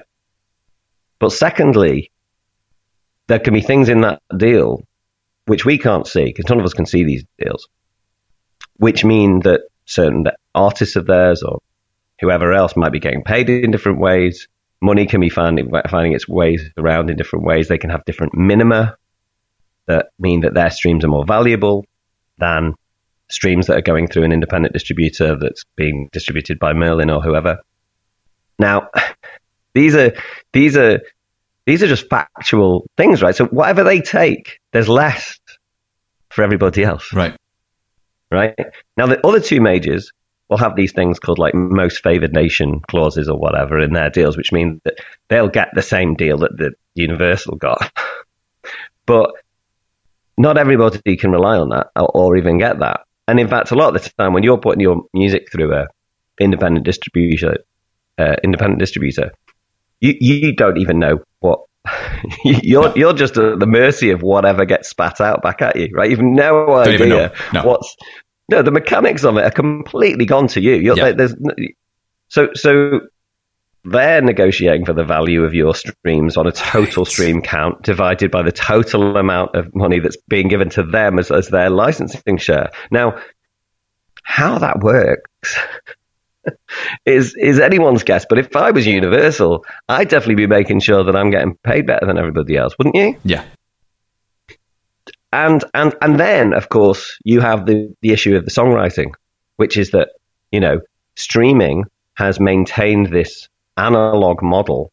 [1.19, 2.11] But secondly,
[3.27, 4.85] there can be things in that deal
[5.49, 7.67] which we can't see because none of us can see these deals,
[8.77, 11.59] which mean that certain artists of theirs or
[12.21, 14.47] whoever else might be getting paid in different ways.
[14.79, 17.67] Money can be finding, finding its ways around in different ways.
[17.67, 18.95] They can have different minima
[19.87, 21.83] that mean that their streams are more valuable
[22.37, 22.75] than
[23.27, 27.57] streams that are going through an independent distributor that's being distributed by Merlin or whoever.
[28.59, 28.89] Now,
[29.73, 30.13] these are
[30.53, 30.99] these are
[31.69, 33.35] these are just factual things, right?
[33.35, 35.38] So whatever they take, there's less
[36.29, 37.13] for everybody else.
[37.13, 37.35] Right.
[38.31, 38.55] Right.
[38.95, 40.11] Now the other two majors
[40.49, 44.35] will have these things called like most favored nation clauses or whatever in their deals,
[44.35, 44.95] which means that
[45.29, 47.91] they'll get the same deal that the Universal got.
[49.05, 49.31] but
[50.37, 53.01] not everybody can rely on that or, or, even get that.
[53.27, 55.87] And in fact, a lot of the time when you're putting your music through a
[56.39, 57.57] independent distributor,
[58.17, 59.33] uh, independent distributor,
[59.99, 61.61] you, you don't even know what
[62.43, 66.09] you're you're just at the mercy of whatever gets spat out back at you, right?
[66.09, 67.63] You've no idea no.
[67.63, 67.95] what's
[68.49, 70.75] no the mechanics of it are completely gone to you.
[70.75, 71.11] Yeah.
[71.13, 71.35] There's
[72.27, 73.01] so so
[73.85, 78.41] they're negotiating for the value of your streams on a total stream count divided by
[78.41, 82.69] the total amount of money that's being given to them as, as their licensing share.
[82.91, 83.19] Now,
[84.23, 85.57] how that works
[87.05, 88.25] is is anyone's guess.
[88.27, 92.05] But if I was Universal, I'd definitely be making sure that I'm getting paid better
[92.05, 93.17] than everybody else, wouldn't you?
[93.23, 93.43] Yeah.
[95.31, 99.13] And and and then of course you have the the issue of the songwriting,
[99.57, 100.09] which is that
[100.51, 100.81] you know
[101.15, 101.85] streaming
[102.15, 104.91] has maintained this analog model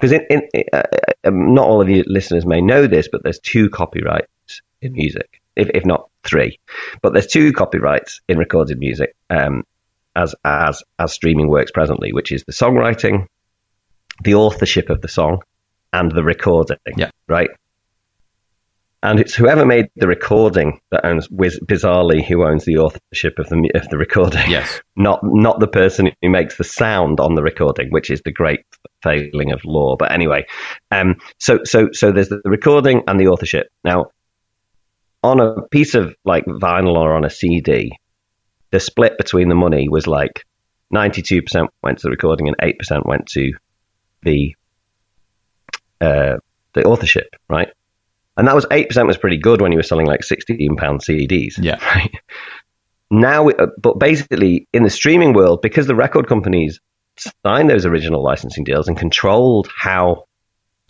[0.00, 0.82] because in, uh,
[1.24, 5.42] um, not all of you listeners may know this, but there's two copyrights in music,
[5.56, 6.58] if, if not three.
[7.02, 9.14] But there's two copyrights in recorded music.
[9.28, 9.64] Um,
[10.20, 13.26] as as as streaming works presently, which is the songwriting,
[14.22, 15.42] the authorship of the song,
[15.92, 16.78] and the recording.
[16.96, 17.10] Yeah.
[17.28, 17.50] Right.
[19.02, 23.70] And it's whoever made the recording that owns, bizarrely, who owns the authorship of the
[23.74, 24.50] of the recording.
[24.50, 24.82] Yes.
[24.96, 28.60] Not not the person who makes the sound on the recording, which is the great
[29.02, 29.96] failing of law.
[29.98, 30.44] But anyway,
[30.90, 33.68] um, so so so there's the recording and the authorship.
[33.82, 34.10] Now,
[35.22, 37.92] on a piece of like vinyl or on a CD,
[38.70, 40.44] the split between the money was like
[40.94, 43.52] 92% went to the recording and 8% went to
[44.22, 44.54] the
[46.00, 46.38] uh,
[46.72, 47.68] the authorship, right?
[48.36, 51.54] And that was 8% was pretty good when you were selling like 16 pound CDs.
[51.58, 51.78] Yeah.
[51.94, 52.14] Right?
[53.12, 56.80] Now, uh, but basically in the streaming world, because the record companies
[57.44, 60.26] signed those original licensing deals and controlled how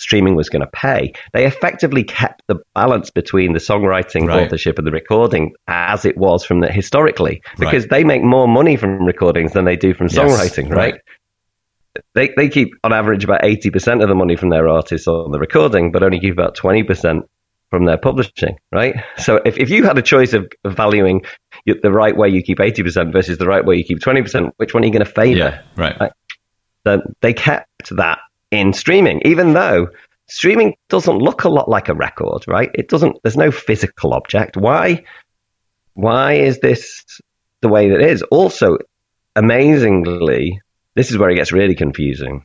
[0.01, 4.47] streaming was going to pay, they effectively kept the balance between the songwriting, right.
[4.47, 7.91] authorship, and the recording as it was from the historically, because right.
[7.91, 10.95] they make more money from recordings than they do from songwriting, yes, right?
[10.95, 11.01] right?
[12.15, 15.33] They they keep on average about eighty percent of the money from their artists on
[15.33, 17.25] the recording, but only keep about twenty percent
[17.71, 18.97] from their publishing, right?
[19.17, 21.23] So if, if you had a choice of, valuing
[21.67, 24.83] the right way you keep 80% versus the right way you keep 20%, which one
[24.83, 25.39] are you going to favor?
[25.39, 25.99] Yeah, right.
[26.01, 26.13] right?
[26.85, 28.19] So they kept that
[28.51, 29.89] in streaming, even though
[30.27, 32.71] streaming doesn't look a lot like a record, right?
[32.75, 34.57] It doesn't, there's no physical object.
[34.57, 35.05] Why,
[35.95, 37.05] why is this
[37.61, 38.23] the way that it is?
[38.23, 38.79] Also,
[39.37, 40.61] amazingly,
[40.95, 42.45] this is where it gets really confusing.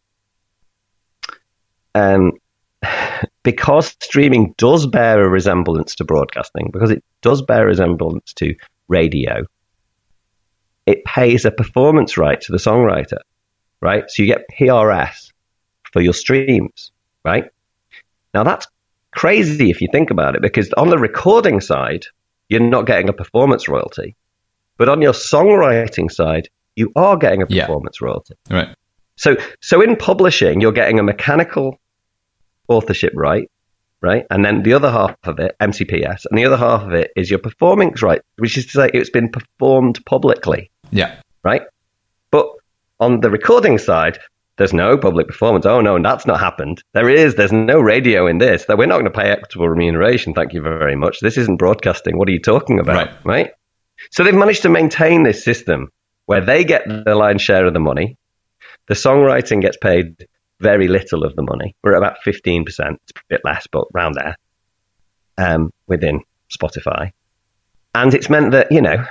[1.94, 2.34] Um,
[3.44, 8.56] because streaming does bear a resemblance to broadcasting, because it does bear a resemblance to
[8.88, 9.44] radio,
[10.86, 13.20] it pays a performance right to the songwriter,
[13.82, 14.04] right?
[14.10, 15.32] So you get PRS
[15.96, 16.92] for your streams,
[17.24, 17.46] right?
[18.34, 18.68] Now that's
[19.12, 22.06] crazy if you think about it, because on the recording side,
[22.50, 24.18] you're not getting a performance royalty.
[24.78, 28.06] But on your songwriting side, you are getting a performance yeah.
[28.06, 28.34] royalty.
[28.52, 28.76] Right.
[29.16, 31.80] So, so in publishing, you're getting a mechanical
[32.68, 33.50] authorship right,
[34.02, 34.26] right?
[34.30, 37.30] And then the other half of it, MCPS, and the other half of it is
[37.30, 41.22] your performance right, which is to say it's been performed publicly, Yeah.
[41.42, 41.62] right?
[42.32, 42.50] But
[43.00, 44.20] on the recording side,
[44.58, 45.66] there's no public performance.
[45.66, 46.84] Oh no, that's not happened.
[46.94, 47.36] There is.
[47.36, 48.66] There's no radio in this.
[48.66, 50.34] That we're not going to pay equitable remuneration.
[50.34, 51.20] Thank you very much.
[51.20, 52.18] This isn't broadcasting.
[52.18, 53.08] What are you talking about?
[53.08, 53.26] Right.
[53.26, 53.52] right?
[54.12, 55.90] So they've managed to maintain this system
[56.26, 58.18] where they get the lion's share of the money.
[58.88, 60.28] The songwriting gets paid
[60.60, 61.76] very little of the money.
[61.84, 62.98] We're at about 15%, a
[63.30, 64.38] bit less, but round there,
[65.38, 67.12] um, within Spotify.
[67.94, 69.06] And it's meant that, you know,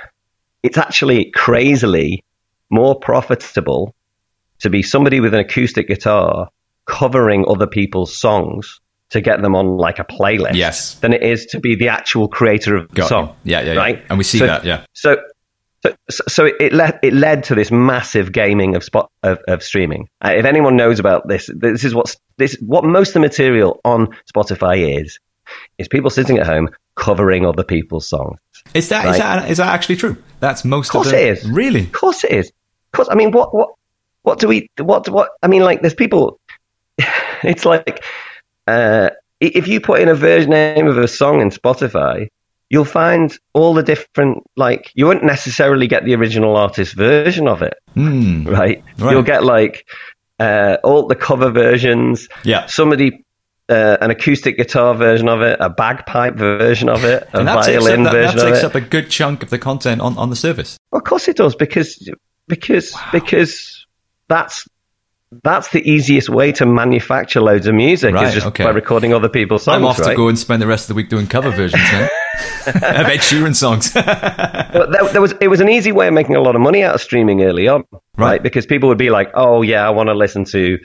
[0.63, 2.23] it's actually crazily
[2.69, 3.95] more profitable
[4.59, 6.49] to be somebody with an acoustic guitar
[6.85, 10.95] covering other people's songs to get them on like a playlist Yes.
[10.95, 13.35] than it is to be the actual creator of the Got song.
[13.43, 13.79] Yeah, yeah, yeah.
[13.79, 14.03] Right?
[14.09, 14.85] And we see So- that, yeah.
[14.93, 15.17] So,
[16.09, 20.09] so, so it led it led to this massive gaming of spot of, of streaming.
[20.19, 23.81] Uh, if anyone knows about this, this is what this what most of the material
[23.85, 25.19] on Spotify is
[25.77, 28.39] is people sitting at home covering other people's songs.
[28.73, 29.17] Is that, is Right.
[29.19, 30.17] that is that actually true?
[30.39, 31.47] That's most Of course of the, it is.
[31.51, 31.81] Really?
[31.81, 32.47] Of course it is.
[32.47, 33.69] Of course, I mean, what what
[34.25, 35.61] what do we what what I mean?
[35.63, 36.39] Like, there's people.
[37.43, 38.03] It's like
[38.65, 39.09] uh,
[39.39, 42.29] if you put in a version name of a song in Spotify,
[42.69, 47.61] you'll find all the different like you won't necessarily get the original artist version of
[47.61, 48.47] it, Hmm.
[48.47, 48.83] right?
[48.97, 49.11] Right.
[49.11, 49.85] You'll get like
[50.39, 52.27] uh, all the cover versions.
[52.43, 52.65] Yeah.
[52.65, 53.21] Somebody.
[53.67, 57.65] Uh, an acoustic guitar version of it, a bagpipe version of it, a And that
[57.65, 58.65] violin that, that version of takes it.
[58.65, 60.77] up a good chunk of the content on, on the service.
[60.91, 61.97] Well, of course it does because
[62.47, 63.74] because because
[64.27, 64.67] that's
[65.43, 68.63] that's the easiest way to manufacture loads of music Right, is just okay.
[68.63, 69.77] by recording other people's songs.
[69.77, 70.11] I'm off right?
[70.11, 72.03] to go and spend the rest of the week doing cover versions then.
[72.67, 73.91] of Ed Sheeran songs.
[73.93, 76.83] But there, there was it was an easy way of making a lot of money
[76.83, 78.01] out of streaming early on, right?
[78.17, 78.43] Right.
[78.43, 80.77] Because people would be like, "Oh yeah, I want to listen to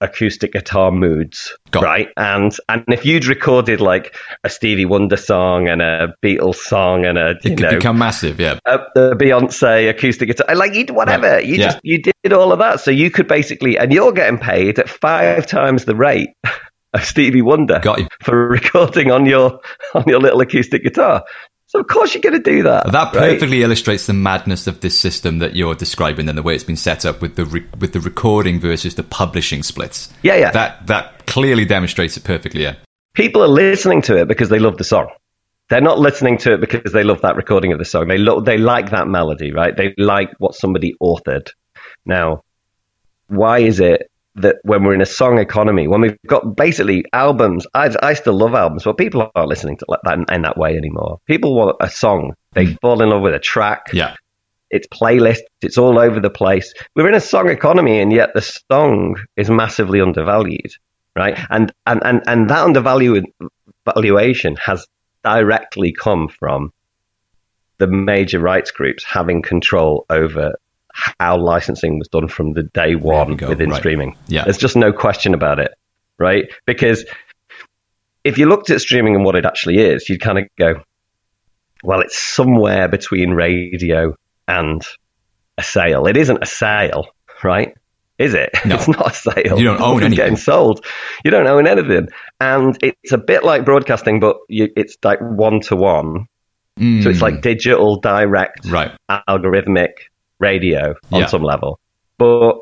[0.00, 1.86] acoustic guitar moods," Got it.
[1.86, 2.08] right?
[2.16, 7.18] And and if you'd recorded like a Stevie Wonder song and a Beatles song and
[7.18, 8.58] a you it could know become massive, yeah.
[8.64, 11.28] a, a Beyonce acoustic guitar, like you whatever.
[11.28, 11.44] Right.
[11.44, 11.64] You Yeah.
[11.66, 14.88] just you did all of that, so you could basically, and you're getting paid at
[14.88, 16.30] five times the rate
[16.94, 17.80] of Stevie Wonder
[18.22, 19.60] for recording on your
[19.94, 21.24] on your little acoustic guitar.
[21.68, 22.90] So of course you're going to do that.
[22.92, 23.32] That right?
[23.32, 26.76] perfectly illustrates the madness of this system that you're describing and the way it's been
[26.76, 30.08] set up with the re- with the recording versus the publishing splits.
[30.22, 30.50] Yeah, yeah.
[30.50, 32.62] That that clearly demonstrates it perfectly.
[32.62, 32.76] Yeah.
[33.12, 35.08] People are listening to it because they love the song.
[35.68, 38.08] They're not listening to it because they love that recording of the song.
[38.08, 39.76] They lo- they like that melody, right?
[39.76, 41.50] They like what somebody authored.
[42.06, 42.44] Now,
[43.26, 44.10] why is it
[44.42, 48.36] that when we're in a song economy, when we've got basically albums, I, I still
[48.36, 51.20] love albums, but people aren't listening to that in, that way anymore.
[51.26, 52.34] People want a song.
[52.52, 52.74] They hmm.
[52.80, 53.86] fall in love with a track.
[53.92, 54.14] Yeah.
[54.70, 55.40] It's playlists.
[55.62, 56.74] It's all over the place.
[56.94, 60.72] We're in a song economy, and yet the song is massively undervalued,
[61.16, 61.38] right?
[61.48, 63.24] And and and, and that undervalued
[63.86, 64.86] valuation has
[65.24, 66.70] directly come from
[67.78, 70.54] the major rights groups having control over
[71.18, 73.78] how licensing was done from the day one go, within right.
[73.78, 74.16] streaming.
[74.26, 74.44] Yeah.
[74.44, 75.72] There's just no question about it,
[76.18, 76.46] right?
[76.66, 77.04] Because
[78.24, 80.82] if you looked at streaming and what it actually is, you'd kind of go,
[81.84, 84.14] well, it's somewhere between radio
[84.48, 84.82] and
[85.56, 86.06] a sale.
[86.06, 87.06] It isn't a sale,
[87.44, 87.74] right?
[88.18, 88.50] Is it?
[88.64, 88.74] No.
[88.74, 89.58] It's not a sale.
[89.58, 90.16] You don't own anything.
[90.16, 90.84] getting sold.
[91.24, 92.08] You don't own anything,
[92.40, 96.26] and it's a bit like broadcasting, but you, it's like one to one.
[96.78, 97.24] So it's hmm.
[97.24, 98.92] like digital, direct, right.
[99.10, 99.94] algorithmic
[100.38, 101.26] radio on Yeah.
[101.26, 101.80] some level.
[102.18, 102.60] But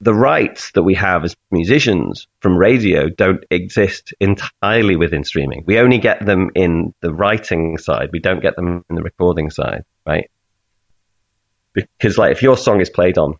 [0.00, 5.64] the rights that we have as musicians from radio don't exist entirely within streaming.
[5.66, 8.10] We only get them in the writing side.
[8.12, 10.30] We don't get them in the recording side, right?
[11.72, 13.34] Because like if your song is played on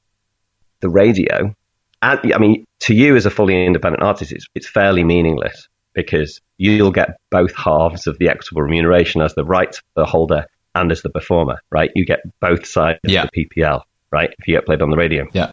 [0.81, 1.55] the radio,
[2.03, 6.41] and I mean to you as a fully independent artist, it's it's fairly meaningless because
[6.59, 11.11] you'll get both halves of the equitable remuneration as the rights holder and as the
[11.11, 11.91] performer, right?
[11.95, 13.25] You get both sides Yeah.
[13.25, 14.31] of the PPL, right?
[14.39, 15.27] If you get played on the radio.
[15.33, 15.51] Yeah.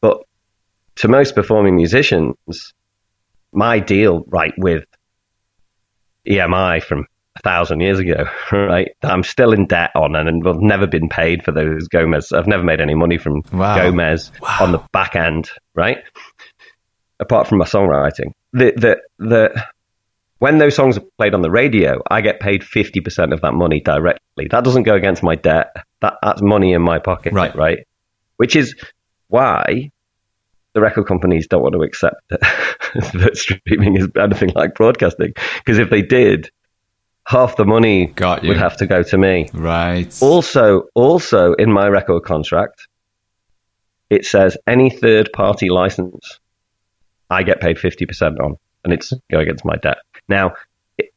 [0.00, 0.18] But
[0.96, 2.72] to most performing musicians,
[3.52, 4.84] my deal, right, with
[6.28, 10.60] EMI from a thousand years ago, right, that I'm still in debt on and I've
[10.60, 12.32] never been paid for those Gomez.
[12.32, 13.76] I've never made any money from Wow.
[13.76, 14.30] Gomez
[14.60, 15.98] on the back end, right?
[17.18, 18.32] Apart from my songwriting.
[18.52, 19.64] The, the, the,
[20.40, 23.80] when those songs are played on the radio, I get paid 50% of that money
[23.80, 24.48] directly.
[24.50, 25.68] That doesn't go against my debt.
[26.00, 27.54] That, that's money in my pocket, Right.
[27.54, 27.86] right?
[28.36, 28.74] Which is
[29.28, 29.90] why
[30.72, 32.40] the record companies don't want to accept that,
[33.14, 35.32] that streaming is anything like broadcasting.
[35.58, 36.50] Because if they did,
[37.26, 38.48] half the money Got you.
[38.48, 39.48] would have to go to me.
[39.52, 40.16] Right.
[40.22, 42.88] Also, also in my record contract,
[44.08, 46.40] it says any third party license,
[47.28, 48.56] I get paid 50% on.
[48.84, 49.98] and it's go against my debt.
[50.28, 50.54] Now,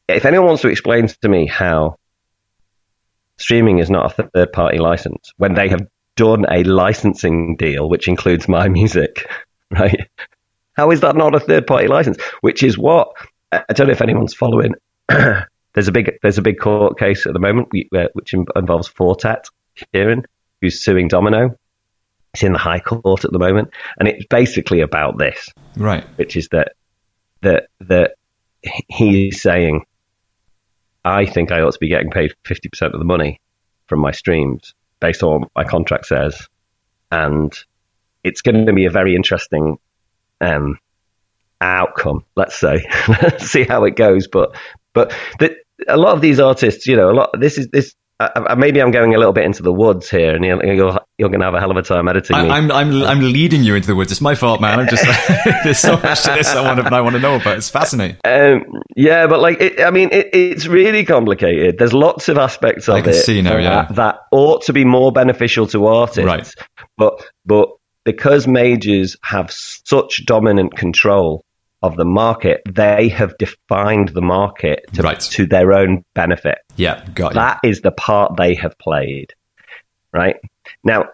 [0.08, 1.98] if anyone wants to explain to me how
[3.36, 5.86] streaming is not a third party license when they have
[6.16, 9.28] done a licensing deal which includes my music,
[9.70, 10.08] right?
[10.74, 12.20] How is that not a third party license?
[12.40, 13.12] Which is what
[13.52, 14.74] I don't know if anyone's following.
[15.08, 19.16] there's a big there's a big court case at the moment uh, which involves Four
[19.16, 19.46] Tet
[19.92, 20.24] Kieran,
[20.60, 21.56] who's suing Domino.
[22.32, 26.04] It's in the High Court at the moment, and it's basically about this, right?
[26.16, 26.72] Which is that
[27.42, 28.16] that that
[28.88, 29.84] he's saying,
[31.04, 33.40] I think I ought to be getting paid fifty percent of the money
[33.86, 36.48] from my streams based on what my contract says,
[37.10, 37.52] and
[38.22, 39.78] it's going to be a very interesting
[40.40, 40.78] um,
[41.60, 42.24] outcome.
[42.36, 44.28] Let's say, let's see how it goes.
[44.28, 44.56] But
[44.92, 45.56] but the,
[45.88, 47.38] a lot of these artists, you know, a lot.
[47.38, 50.44] This is this uh, maybe I'm going a little bit into the woods here, and
[50.44, 52.48] you're you're, you're going to have a hell of a time editing me.
[52.48, 54.12] I, am I'm I'm leading you into the woods.
[54.12, 54.78] It's my fault, man.
[54.78, 55.04] I'm just
[55.64, 57.56] there's so much to this I want to I want to know about.
[57.56, 58.16] It's fascinating.
[58.24, 61.76] Um, yeah, but like, it, I mean, it, it's really complicated.
[61.76, 65.66] There's lots of aspects of I it now, that, that ought to be more beneficial
[65.68, 66.54] to artists, right?
[66.96, 67.70] But but
[68.04, 71.44] because majors have such dominant control
[71.84, 75.20] of the market, they have defined the market to, right.
[75.20, 76.58] to their own benefit.
[76.76, 77.34] Yeah, got you.
[77.34, 79.34] That is the part they have played,
[80.10, 80.36] right?
[80.82, 81.10] Now,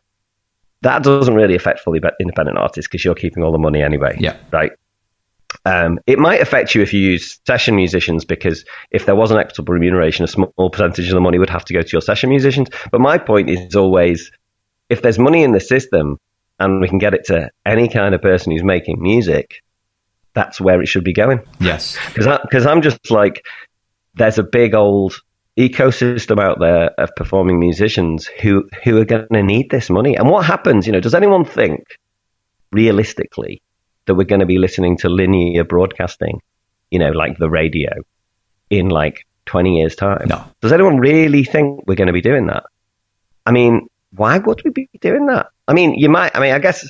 [0.82, 4.16] that doesn't really affect fully independent artists because you're keeping all the money anyway.
[4.20, 4.36] Yeah.
[4.52, 4.70] Right.
[5.64, 9.38] Um, it might affect you if you use session musicians because if there was an
[9.38, 12.30] equitable remuneration, a small percentage of the money would have to go to your session
[12.30, 12.68] musicians.
[12.92, 14.30] But my point is always
[14.88, 16.18] if there's money in the system
[16.60, 19.62] and we can get it to any kind of person who's making music,
[20.40, 21.40] that's where it should be going.
[21.60, 21.98] Yes.
[22.14, 23.44] Because I'm just like,
[24.14, 25.20] there's a big old
[25.58, 30.16] ecosystem out there of performing musicians who, who are going to need this money.
[30.16, 31.84] And what happens, you know, does anyone think
[32.72, 33.60] realistically
[34.06, 36.40] that we're going to be listening to linear broadcasting,
[36.90, 37.90] you know, like the radio
[38.70, 40.26] in like 20 years' time?
[40.26, 40.42] No.
[40.62, 42.64] Does anyone really think we're going to be doing that?
[43.44, 45.48] I mean, why would we be doing that?
[45.68, 46.88] I mean, you might, I mean, I guess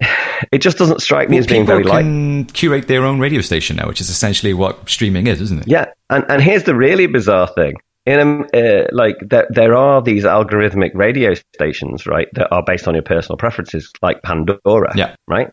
[0.52, 2.04] it just doesn't strike me well, as being very like.
[2.04, 5.68] can curate their own radio station now, which is essentially what streaming is, isn't it?
[5.68, 7.76] Yeah, and and here's the really bizarre thing.
[8.06, 12.88] In a, uh, like there, there are these algorithmic radio stations, right, that are based
[12.88, 14.92] on your personal preferences, like Pandora.
[14.96, 15.14] Yeah.
[15.28, 15.52] Right.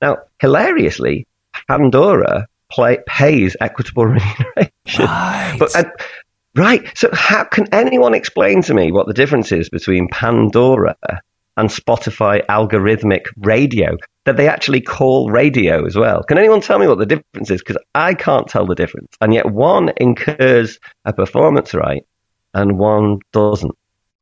[0.00, 1.26] Now, hilariously,
[1.68, 5.04] Pandora play, pays equitable remuneration.
[5.04, 5.56] Right.
[5.58, 5.84] But uh,
[6.56, 6.90] right.
[6.96, 10.96] So how can anyone explain to me what the difference is between Pandora
[11.56, 16.22] and Spotify algorithmic radio that they actually call radio as well.
[16.22, 17.60] Can anyone tell me what the difference is?
[17.60, 19.12] Because I can't tell the difference.
[19.20, 22.04] And yet one incurs a performance right
[22.54, 23.76] and one doesn't.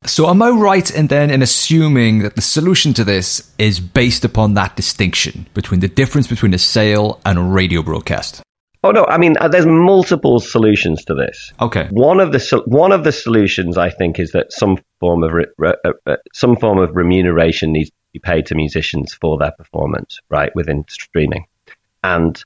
[0.07, 4.24] So am I right in then in assuming that the solution to this is based
[4.24, 8.43] upon that distinction between the difference between a sale and a radio broadcast?
[8.83, 11.53] Oh no, I mean uh, there's multiple solutions to this.
[11.61, 11.89] Okay.
[11.91, 15.47] One of the one of the solutions I think is that some form of re,
[15.59, 19.53] re, uh, uh, some form of remuneration needs to be paid to musicians for their
[19.53, 21.45] performance, right, within streaming.
[22.03, 22.43] And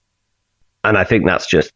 [0.82, 1.72] and I think that's just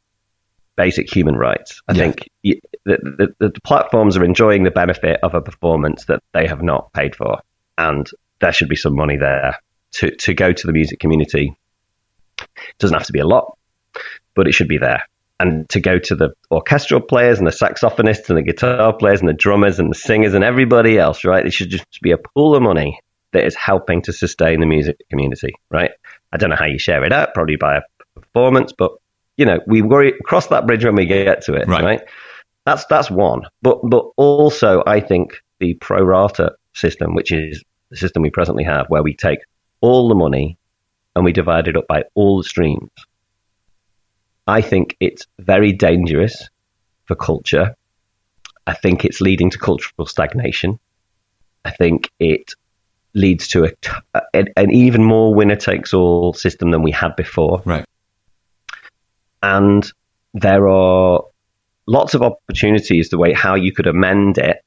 [0.77, 1.81] basic human rights.
[1.89, 2.03] I Yeah.
[2.03, 6.63] think the, the, the platforms are enjoying the benefit of a performance that they have
[6.63, 7.41] not paid for,
[7.77, 8.09] and
[8.41, 9.57] there should be some money there
[9.93, 11.57] to to go to the music community.
[12.41, 13.58] It doesn't have to be a lot,
[14.39, 15.03] but it should be there.
[15.41, 19.29] And to go to the orchestral players and the saxophonists and the guitar players and
[19.29, 21.45] the drummers and the singers and everybody else, right?
[21.45, 23.01] It should just be a pool of money
[23.33, 25.91] that is helping to sustain the music community, right?
[26.33, 27.83] I don't know how you share it out, probably by a
[28.15, 28.93] performance, but
[29.37, 31.85] you know, we worry cross that bridge when we get to it, Right.
[31.85, 32.01] right?
[32.65, 33.43] That's that's one.
[33.61, 38.65] But but also I think the pro rata system, which is the system we presently
[38.65, 39.41] have, where we take
[39.81, 40.59] all the money
[41.17, 42.91] and we divide it up by all the streams.
[44.49, 46.49] I think it's very dangerous
[47.05, 47.77] for culture.
[48.67, 50.81] I think it's leading to cultural stagnation.
[51.67, 52.55] I think it
[53.13, 57.61] leads to a, an, an even more winner takes all system than we had before.
[57.67, 57.85] Right.
[59.43, 59.87] And
[60.33, 61.25] there are
[61.87, 64.65] lots of opportunities the way how you could amend it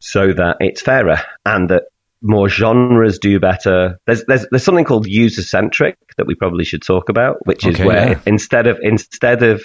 [0.00, 1.84] so that it's fairer and that
[2.22, 3.98] more genres do better.
[4.06, 7.78] There's there's there's something called user centric that we probably should talk about, which is
[7.78, 8.20] where yeah.
[8.26, 9.64] instead of instead of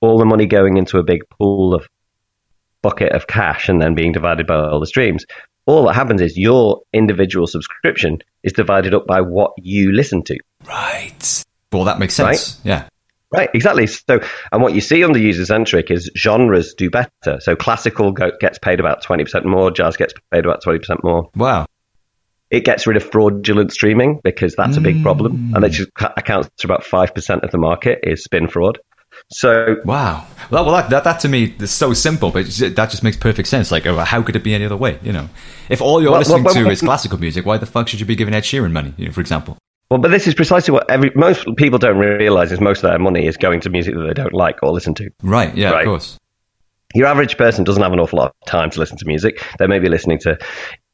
[0.00, 1.86] all the money going into a big pool of
[2.82, 5.26] bucket of cash and then being divided by all the streams,
[5.66, 10.38] all that happens is your individual subscription is divided up by what you listen to.
[10.66, 11.44] Right.
[11.72, 12.60] Well, that makes sense.
[12.64, 12.88] Yeah.
[13.32, 13.86] Right, exactly.
[13.86, 14.20] So,
[14.50, 17.38] and what you see under user centric is genres do better.
[17.40, 21.30] So, classical go, gets paid about 20% more, jazz gets paid about 20% more.
[21.36, 21.66] Wow.
[22.50, 26.50] It gets rid of fraudulent streaming because that's a big problem, and it just accounts
[26.60, 28.80] for about five percent of the market is spin fraud.
[29.28, 30.26] So Wow.
[30.50, 33.46] Well, well that, that, that to me is so simple, but that just makes perfect
[33.46, 33.70] sense.
[33.70, 34.98] Like, uh, how could it be any other way?
[35.02, 35.28] You know,
[35.68, 38.06] if all you're Well, listening well, to is classical music, why the fuck should you
[38.06, 38.94] be giving Ed Sheeran money?
[38.96, 39.56] You know, for example.
[39.90, 42.98] Well, but this is precisely what every most people don't realize is most of their
[42.98, 45.10] money is going to music that they don't like or listen to.
[45.22, 45.54] Right.
[45.56, 45.70] Yeah.
[45.70, 45.80] Right.
[45.80, 46.18] Of course.
[46.94, 49.44] Your average person doesn't have an awful lot of time to listen to music.
[49.58, 50.38] They may be listening to,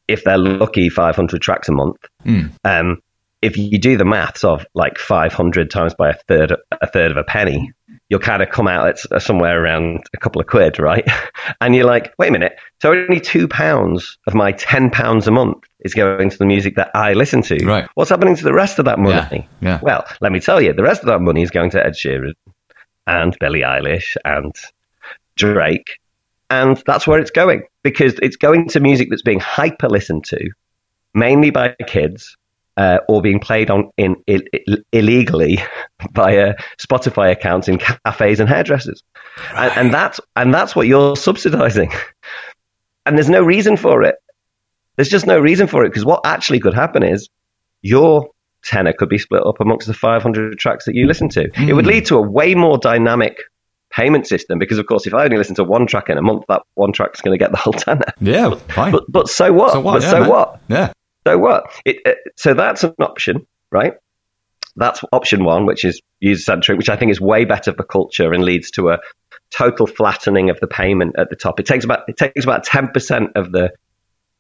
[0.09, 1.97] if they're lucky, 500 tracks a month.
[2.25, 2.53] Mm.
[2.65, 3.03] Um,
[3.43, 7.17] if you do the maths of like 500 times by a third, a third of
[7.19, 7.73] a penny,
[8.09, 11.07] you'll kind of come out at somewhere around a couple of quid, right?
[11.61, 12.59] And you're like, wait a minute.
[12.83, 16.75] So only two pounds of my 10 pounds a month is going to the music
[16.75, 17.65] that I listen to.
[17.65, 17.89] Right.
[17.95, 19.49] What's happening to the rest of that money?
[19.61, 19.81] Yeah, yeah.
[19.81, 22.33] Well, let me tell you, the rest of that money is going to Ed Sheeran
[23.07, 24.55] and Billie Eilish and
[25.37, 25.99] Drake.
[26.51, 30.51] And that's where it's going because it's going to music that's being hyper listened to,
[31.15, 32.37] mainly by kids,
[32.77, 35.62] uh, or being played on in Ill- Ill- illegally
[36.12, 39.03] via Spotify accounts in cafes and hairdressers,
[39.55, 41.93] and, and that's and that's what you're subsidizing.
[43.05, 44.16] And there's no reason for it.
[44.97, 47.29] There's just no reason for it because what actually could happen is
[47.83, 48.31] your
[48.64, 51.49] tenor could be split up amongst the 500 tracks that you listen to.
[51.68, 53.39] It would lead to a way more dynamic
[53.91, 56.45] payment system because, of course, if I only listen to one track in a month,
[56.49, 58.12] that one track's going to get the whole tenor.
[58.20, 58.55] Yeah.
[58.55, 58.93] Fine.
[58.93, 59.72] But but so what?
[59.72, 59.93] so what?
[59.95, 60.29] But yeah, so man.
[60.29, 60.61] what?
[60.68, 60.93] Yeah.
[61.27, 61.72] So what?
[61.85, 63.95] It, uh, so that's an option, right?
[64.77, 68.33] That's option one, which is user centric, which I think is way better for culture
[68.33, 68.99] and leads to a
[69.51, 71.59] total flattening of the payment at the top.
[71.59, 73.72] It takes about it takes about ten percent of the,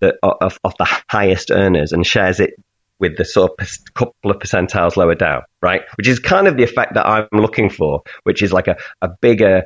[0.00, 2.54] the of, of the highest earners and shares it
[2.98, 5.82] with the sort of couple of percentiles lower down, right?
[5.96, 9.08] Which is kind of the effect that I'm looking for, which is like a, a
[9.08, 9.64] bigger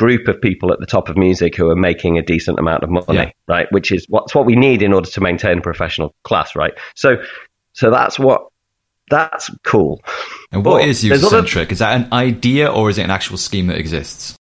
[0.00, 2.88] group of people at the top of music who are making a decent amount of
[2.90, 3.30] money, Yeah.
[3.46, 3.66] right?
[3.70, 6.72] Which is what's what we need in order to maintain a professional class, right?
[6.94, 7.16] So,
[7.74, 8.40] so that's what
[9.10, 10.00] that's cool.
[10.52, 11.70] And what But is there's user other- centric?
[11.72, 14.36] Is that an idea or is it an actual scheme that exists?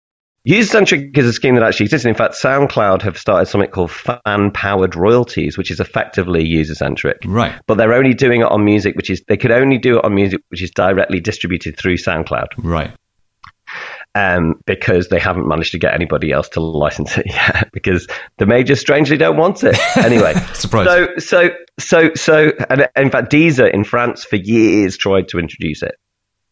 [0.44, 2.06] User centric is a scheme that actually exists.
[2.06, 7.18] In fact, SoundCloud have started something called fan powered royalties, which is effectively user centric.
[7.26, 7.54] Right.
[7.66, 10.14] But they're only doing it on music, which is they could only do it on
[10.14, 12.48] music which is directly distributed through SoundCloud.
[12.58, 12.92] Right.
[14.16, 18.08] Um, because they haven't managed to get anybody else to license it yet because
[18.38, 20.34] the majors strangely don't want it anyway.
[20.54, 20.88] Surprise.
[20.88, 25.84] So, so, so, so, and in fact, Deezer in France for years tried to introduce
[25.84, 25.96] it,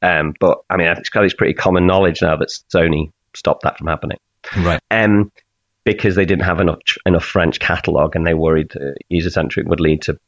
[0.01, 3.87] um, but I mean, it's, it's pretty common knowledge now that Sony stopped that from
[3.87, 4.17] happening,
[4.57, 4.81] Right.
[4.91, 5.31] um,
[5.85, 9.79] because they didn't have enough enough French catalog, and they worried uh, user centric would
[9.79, 10.19] lead to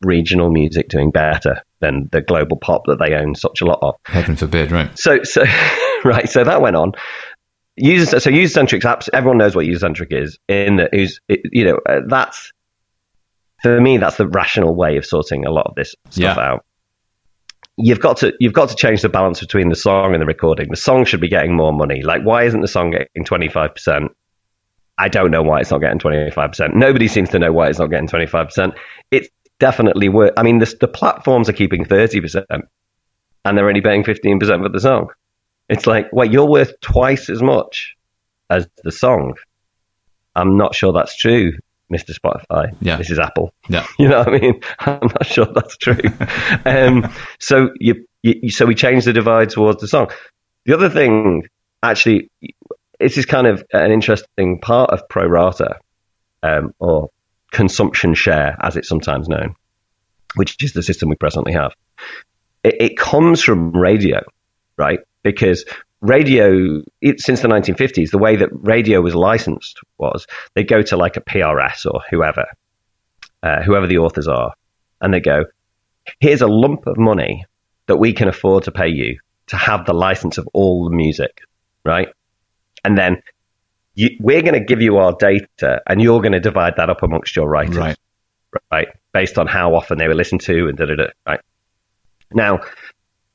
[0.00, 3.94] regional music doing better than the global pop that they own such a lot of
[4.04, 4.70] Heaven forbid.
[4.72, 4.96] Right.
[4.98, 5.42] so so
[6.04, 6.92] right so that went on
[7.76, 11.64] user so user centric apps everyone knows what user centric is in that who's you
[11.64, 12.52] know uh, that's
[13.62, 16.52] for me that's the rational way of sorting a lot of this stuff Yeah.
[16.52, 16.64] out
[17.76, 20.68] you've got to you've got to change the balance between the song and the recording
[20.70, 24.08] the song should be getting more money like why isn't the song getting 25%
[25.00, 26.74] I don't know why it's not getting 25%.
[26.74, 28.74] Nobody seems to know why it's not getting 25%.
[29.12, 29.28] It's
[29.60, 34.40] definitely worth, I mean, the, the platforms are keeping 30% and they're only paying 15%
[34.60, 35.10] for the song.
[35.68, 37.96] It's like, wait, you're worth twice as much
[38.48, 39.34] as the song.
[40.34, 41.52] I'm not sure that's true,
[41.92, 42.18] Mr.
[42.18, 42.74] Spotify.
[42.80, 42.96] Yeah.
[42.96, 43.52] This is Apple.
[43.68, 43.86] Yeah.
[43.98, 44.60] You know what I mean?
[44.78, 46.00] I'm not sure that's true.
[46.64, 50.10] um, so you, you, so we changed the divide towards the song.
[50.64, 51.48] The other thing,
[51.82, 52.30] actually,
[53.00, 55.78] this is kind of an interesting part of pro rata,
[56.42, 57.10] um, or
[57.50, 59.54] consumption share, as it's sometimes known,
[60.34, 61.72] which is the system we presently have.
[62.62, 64.20] It, it comes from radio,
[64.76, 65.00] right?
[65.32, 65.64] Because
[66.00, 70.96] radio, it, since the 1950s, the way that radio was licensed was they go to
[70.96, 72.46] like a PRS or whoever,
[73.42, 74.54] uh, whoever the authors are,
[75.02, 75.44] and they go,
[76.20, 77.44] here's a lump of money
[77.88, 79.18] that we can afford to pay you
[79.48, 81.42] to have the license of all the music,
[81.84, 82.08] right?
[82.84, 83.22] And then
[83.94, 87.02] you, we're going to give you our data, and you're going to divide that up
[87.02, 87.96] amongst your writers, Right.
[88.72, 88.88] right?
[89.12, 91.06] Based on how often they were listened to and da da da.
[91.26, 91.40] Right
[92.32, 92.60] now,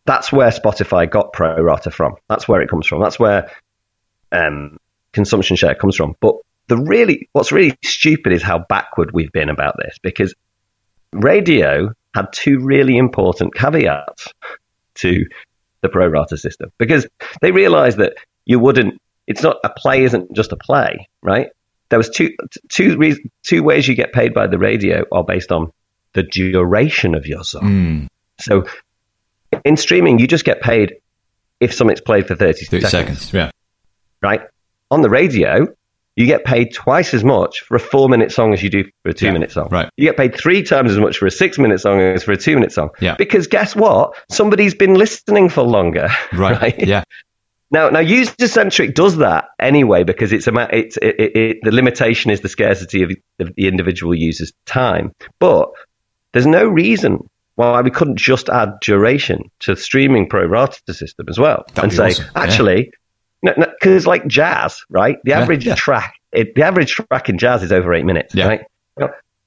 [0.05, 2.15] that's where Spotify got pro rata from.
[2.27, 3.01] That's where it comes from.
[3.01, 3.51] That's where
[4.31, 4.77] um,
[5.13, 6.15] consumption share comes from.
[6.19, 6.35] But
[6.67, 10.33] the really, what's really stupid is how backward we've been about this because
[11.13, 14.33] radio had two really important caveats
[14.95, 15.25] to
[15.81, 17.07] the pro rata system because
[17.41, 18.13] they realized that
[18.45, 21.49] you wouldn't it's not a play isn't just a play right
[21.89, 22.31] there was two
[22.69, 25.71] two reas two ways you get paid by the radio are based on
[26.13, 28.07] the duration of your song Mm,
[28.39, 28.65] so
[29.65, 30.95] in streaming you just get paid
[31.59, 33.33] if something's played for 30, 30 seconds, seconds.
[33.33, 33.51] Yeah.
[34.21, 34.41] right
[34.91, 35.67] on the radio
[36.15, 39.09] you get paid twice as much for a four minute song as you do for
[39.09, 39.69] a two Yeah, minute song.
[39.71, 39.89] right.
[39.97, 42.37] You get paid three times as much for a six minute song as for a
[42.37, 42.89] two minute song.
[42.99, 43.15] Yeah.
[43.15, 44.13] Because guess what?
[44.29, 46.09] Somebody's been listening for longer.
[46.33, 46.85] Right.
[46.85, 47.03] Yeah.
[47.71, 51.71] Now, now, user centric does that anyway because it's a it's it, it, it, the
[51.71, 55.11] limitation is the scarcity of, of the individual user's time.
[55.39, 55.69] But
[56.33, 61.27] there's no reason why we couldn't just add duration to the streaming pro rata system
[61.29, 62.25] as well That'd and say awesome.
[62.35, 62.91] Actually,
[63.41, 65.17] because it's like jazz, right?
[65.23, 65.75] The average yeah.
[65.75, 68.47] track, it, the average track in jazz is over eight minutes, Yeah.
[68.47, 68.61] right?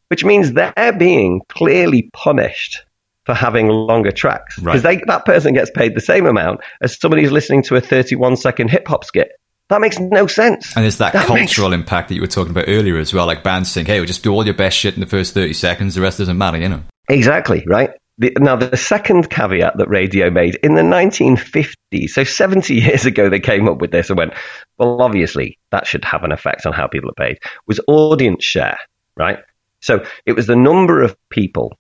[0.09, 2.85] Which means they're being clearly punished
[3.25, 7.23] for having longer tracks because they that person gets paid the same amount as somebody
[7.23, 9.33] who's listening to a 31 second hip hop skit.
[9.69, 10.77] That makes no sense.
[10.77, 13.27] And there's that, That makes- cultural impact that you were talking about earlier as well,
[13.27, 15.55] like bands think, hey, we'll just do all your best shit in the first 30
[15.55, 16.83] seconds, the rest doesn't matter, you know?
[17.09, 17.91] Exactly, right?
[18.19, 23.29] The, now, the second caveat that radio made in the 1950s, so 70 years ago,
[23.29, 24.33] they came up with this and went,
[24.79, 28.79] well, obviously, that should have an effect on how people are paid, was audience share,
[29.17, 29.39] right?
[29.81, 31.77] So it was the number of people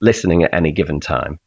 [0.00, 1.40] listening at any given time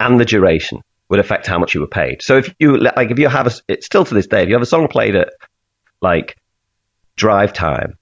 [0.00, 2.22] and the duration would affect how much you were paid.
[2.22, 4.54] So if you, like, if you have a, it's still to this day, if you
[4.54, 5.28] have a song played at,
[6.00, 6.36] like,
[7.16, 7.96] drive time,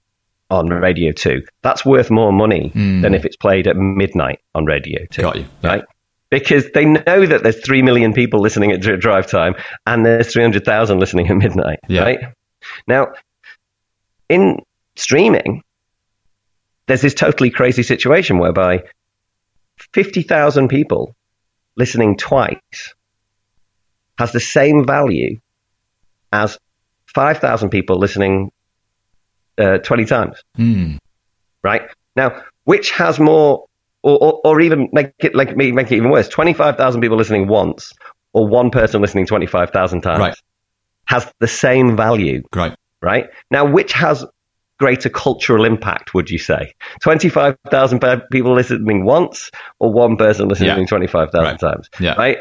[0.49, 3.01] on Radio 2, that's worth more money Mm.
[3.01, 5.21] than if it's played at midnight on Radio 2.
[5.21, 5.45] Got you.
[5.63, 5.69] Yeah.
[5.69, 5.83] Right?
[6.31, 10.99] Because they know that there's 3 million people listening at drive time and there's 300,000
[10.99, 11.79] listening at midnight.
[11.87, 12.01] Yeah.
[12.03, 12.19] Right?
[12.87, 13.07] Now,
[14.27, 14.57] in
[14.95, 15.63] streaming,
[16.87, 18.83] there's this totally crazy situation whereby
[19.93, 21.15] 50,000 people
[21.75, 22.93] listening twice
[24.17, 25.39] has the same value
[26.31, 26.57] as
[27.07, 28.51] 5,000 people listening
[29.59, 30.95] uh, 20 times Hmm.
[31.63, 31.83] right?
[32.15, 33.65] Now, which has more,
[34.03, 36.27] or, or, or even make it like make it even worse?
[36.27, 37.93] Twenty five thousand people listening once,
[38.33, 40.35] or one person listening twenty five thousand times, Right.
[41.05, 42.75] has the same value, Right.
[43.01, 43.27] right?
[43.51, 44.25] Now, which has
[44.79, 46.13] greater cultural impact?
[46.13, 47.99] Would you say twenty five thousand
[48.31, 50.85] people listening once, or one person listening Yeah.
[50.85, 51.59] twenty five thousand Right.
[51.59, 52.13] times, Yeah.
[52.17, 52.37] right?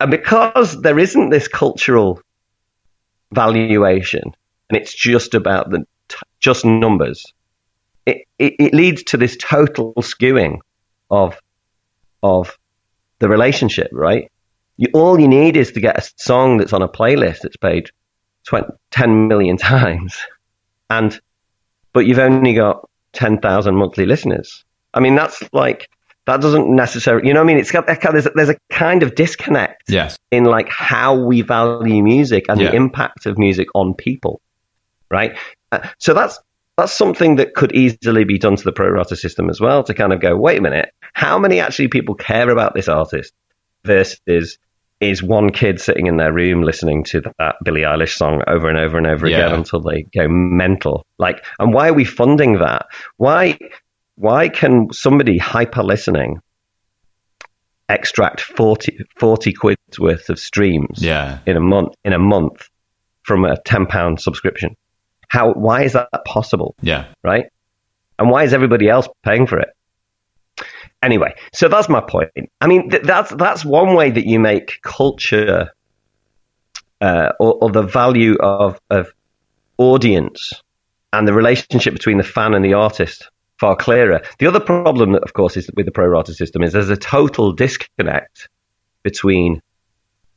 [0.00, 2.20] And because there isn't this cultural
[3.32, 4.22] valuation,
[4.70, 5.84] and it's just about the
[6.40, 7.32] just numbers,
[8.06, 10.58] it, it, it leads to this total skewing
[11.10, 11.38] of
[12.22, 12.58] of
[13.20, 14.30] the relationship, right?
[14.76, 17.90] You, all you need is to get a song that's on a playlist that's played
[18.46, 20.16] 20, 10 million times,
[20.90, 21.18] and
[21.92, 24.64] but you've only got 10,000 monthly listeners.
[24.94, 25.88] I mean, that's like
[26.26, 29.02] that doesn't necessarily, you know, what I mean, it's got there's, a- there's a kind
[29.02, 30.18] of disconnect Yes.
[30.30, 32.70] in like how we value music and Yeah.
[32.70, 34.40] the impact of music on people,
[35.10, 35.36] right?
[35.72, 36.38] Uh, so that's
[36.76, 39.94] that's something that could easily be done to the pro rata system as well to
[39.94, 43.32] kind of go, wait a minute, how many actually people care about this artist
[43.84, 44.58] versus
[45.00, 48.78] is one kid sitting in their room listening to that Billie Eilish song over and
[48.78, 49.38] over and over Yeah.
[49.38, 51.04] again until they go mental?
[51.18, 52.86] Like, and why are we funding that?
[53.16, 53.58] Why
[54.16, 56.40] why can somebody hyper listening
[57.88, 61.38] extract 40, 40 quid's worth of streams Yeah.
[61.46, 62.68] in a month in a month
[63.22, 64.76] from a 10 pound subscription
[65.28, 67.06] how why is that possible Yeah.
[67.22, 67.46] right
[68.18, 69.68] and why is everybody else paying for it
[71.02, 74.80] anyway so that's my point i mean th- that's that's one way that you make
[74.82, 75.70] culture
[77.00, 79.12] uh, or, or the value of of
[79.76, 80.52] audience
[81.12, 84.20] and the relationship between the fan and the artist far clearer.
[84.38, 87.52] The other problem, of course, is with the pro rata system is there's a total
[87.52, 88.48] disconnect
[89.02, 89.62] between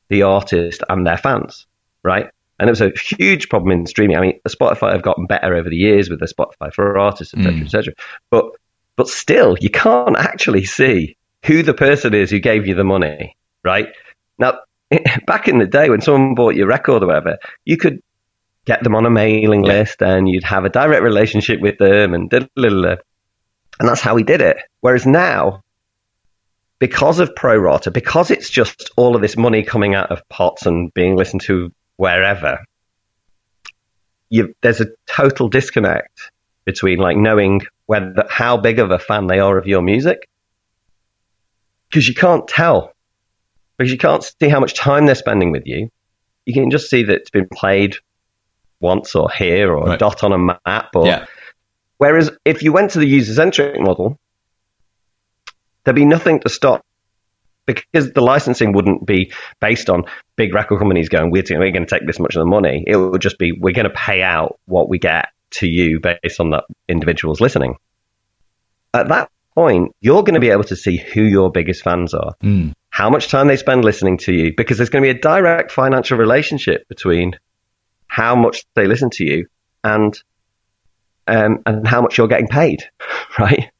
[0.10, 1.68] the artist and their fans,
[2.04, 2.30] right?
[2.62, 4.16] And it was a huge problem in streaming.
[4.18, 7.54] I mean, Spotify have gotten better over the years with the Spotify for artists, etc.,
[7.54, 7.66] Mm.
[7.66, 7.94] etc.
[8.30, 8.46] But
[8.96, 13.36] but still, you can't actually see who the person is who gave you the money,
[13.64, 13.88] right?
[14.38, 14.60] Now,
[15.26, 18.00] back in the day when someone bought your record or whatever, you could
[18.66, 19.74] get them on a mailing Yeah.
[19.80, 23.00] list and you'd have a direct relationship with them and da- and
[23.90, 24.58] that's how we did it.
[24.82, 25.64] Whereas now,
[26.80, 30.66] because of pro rata, because it's just all of this money coming out of pots
[30.68, 32.60] and being listened to wherever,
[34.30, 36.32] you, there's a total disconnect
[36.66, 40.30] between like knowing whether how big of a fan they are of your music
[41.90, 42.94] because you can't tell
[43.78, 45.90] because you can't see how much time they're spending with you.
[46.46, 47.98] You can just see that it's been played
[48.80, 51.26] once or here or a dot on a map or Yeah.
[51.98, 54.18] Whereas if you went to the user centric model,
[55.84, 56.86] there'd be nothing to stop
[57.66, 60.04] because the licensing wouldn't be based on
[60.36, 62.84] big record companies going, we're, we're going to take this much of the money.
[62.88, 66.40] It would just be, we're going to pay out what we get to you based
[66.40, 67.76] on that individual's listening.
[68.94, 72.34] At that point, you're going to be able to see who your biggest fans are,
[72.42, 72.74] Mm.
[72.90, 75.72] how much time they spend listening to you, because there's going to be a direct
[75.72, 77.34] financial relationship between
[78.08, 79.46] how much they listen to you
[79.84, 80.22] and
[81.28, 82.84] um, and how much you're getting paid,
[83.40, 83.72] right?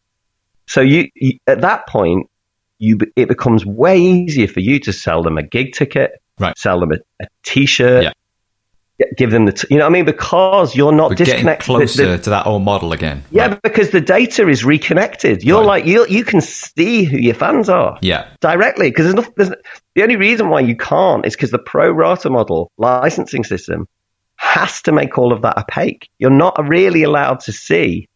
[0.68, 2.30] So you, you at that point,
[2.82, 6.58] you it becomes way easier for you to sell them a gig ticket, Right.
[6.58, 9.06] sell them a, a t-shirt, Yeah.
[9.18, 11.62] give them the, t- you know what I mean, because you're not We're disconnected.
[11.64, 13.24] the- closer the- to that old model again.
[13.30, 13.62] yeah, Right.
[13.62, 15.44] because the data is reconnected.
[15.44, 15.84] You're Right.
[15.84, 18.26] like you you can see who your fans are Yeah.
[18.42, 19.52] directly because there's, no, there's
[19.96, 23.88] the only reason why you can't is because the pro rata model licensing system
[24.38, 26.10] has to make all of that opaque.
[26.18, 28.08] You're not really allowed to see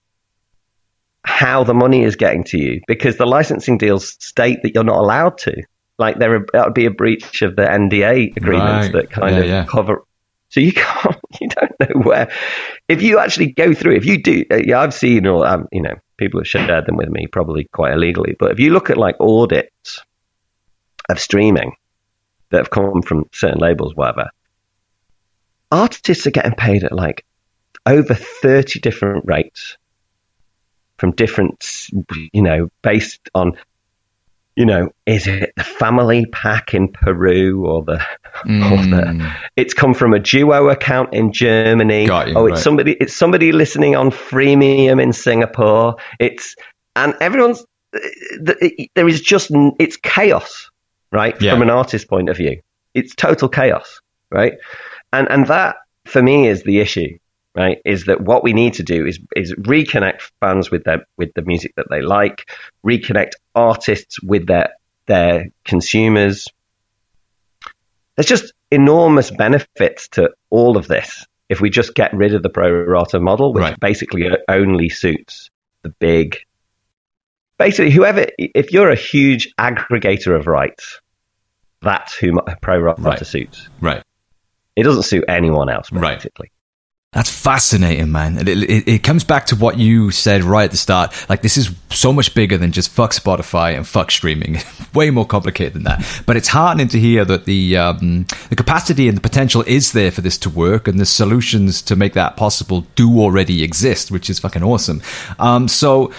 [1.26, 4.98] how the money is getting to you because the licensing deals state that you're not
[5.00, 5.54] allowed to.
[5.98, 8.94] Like there are- that would be a breach of the NDA agreements Right.
[8.94, 9.66] that kind Yeah, of yeah.
[9.66, 10.04] cover.
[10.50, 12.32] So you can't, you don't know where.
[12.88, 15.82] If you actually go through, if you do, uh, yeah, I've seen, or um, you
[15.82, 18.36] know, people have shared them with me, probably quite illegally.
[18.38, 20.02] But if you look at like audits
[21.10, 21.76] of streaming
[22.52, 24.30] that have come from certain labels, whatever,
[25.72, 27.26] artists are getting paid at like
[27.86, 29.78] over 30 different rates
[30.98, 31.88] from different,
[32.32, 33.58] you know, based on,
[34.56, 37.96] you know, is it the family pack in Peru or the,
[38.46, 39.36] or the Mm.
[39.56, 42.06] it's come from a duo account in Germany.
[42.06, 42.64] Got you, oh, it's right.
[42.64, 42.92] somebody.
[43.00, 45.96] It's somebody listening on freemium in Singapore.
[46.20, 46.56] It's
[46.96, 47.66] and everyone's.
[48.42, 50.70] There is just it's chaos,
[51.12, 51.40] right?
[51.42, 51.54] Yeah.
[51.54, 52.62] From an artist's point of view,
[52.94, 54.54] it's total chaos, right?
[55.14, 57.18] And and that for me is the issue,
[57.56, 57.80] right?
[57.86, 61.42] Is that what we need to do is is reconnect fans with their with the
[61.42, 62.50] music that they like,
[62.86, 64.70] reconnect artists with their
[65.08, 66.48] their consumers,
[68.16, 72.50] there's just enormous benefits to all of this if we just get rid of the
[72.50, 73.80] pro rata model, which Right.
[73.80, 75.50] basically only suits
[75.84, 76.38] the big.
[77.60, 81.00] Basically, whoever, if you're a huge aggregator of rights,
[81.82, 83.26] that's who pro rata Right.
[83.26, 83.70] suits.
[83.80, 84.02] Right.
[84.76, 86.26] It doesn't suit anyone else, Right.
[87.16, 88.38] That's fascinating, man.
[88.40, 91.16] It, it, it comes back to what you said right at the start.
[91.30, 94.58] Like, this is so much bigger than just fuck Spotify and fuck streaming.
[94.94, 96.24] Way more complicated than that.
[96.26, 100.12] But it's heartening to hear that the um, the capacity and the potential is there
[100.12, 104.30] for this to work, and the solutions to make that possible do already exist, which
[104.30, 105.02] is fucking awesome.
[105.40, 106.12] Um, so.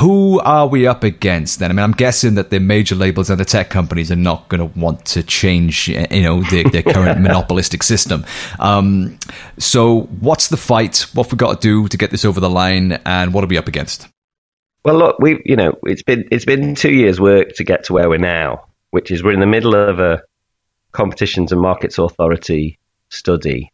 [0.00, 1.70] Who are we up against then?
[1.70, 4.60] I mean, I'm guessing that the major labels and the tech companies are not going
[4.60, 8.24] to want to change, you know, their, their current monopolistic system.
[8.58, 9.18] Um,
[9.58, 11.06] so, what's the fight?
[11.12, 13.48] What have we got to do to get this over the line, and what are
[13.48, 14.08] we up against?
[14.84, 17.92] Well, look, we you know it's been it's been two years' work to get to
[17.92, 20.22] where we're now, which is we're in the middle of a
[20.92, 22.78] competitions and markets authority
[23.10, 23.72] study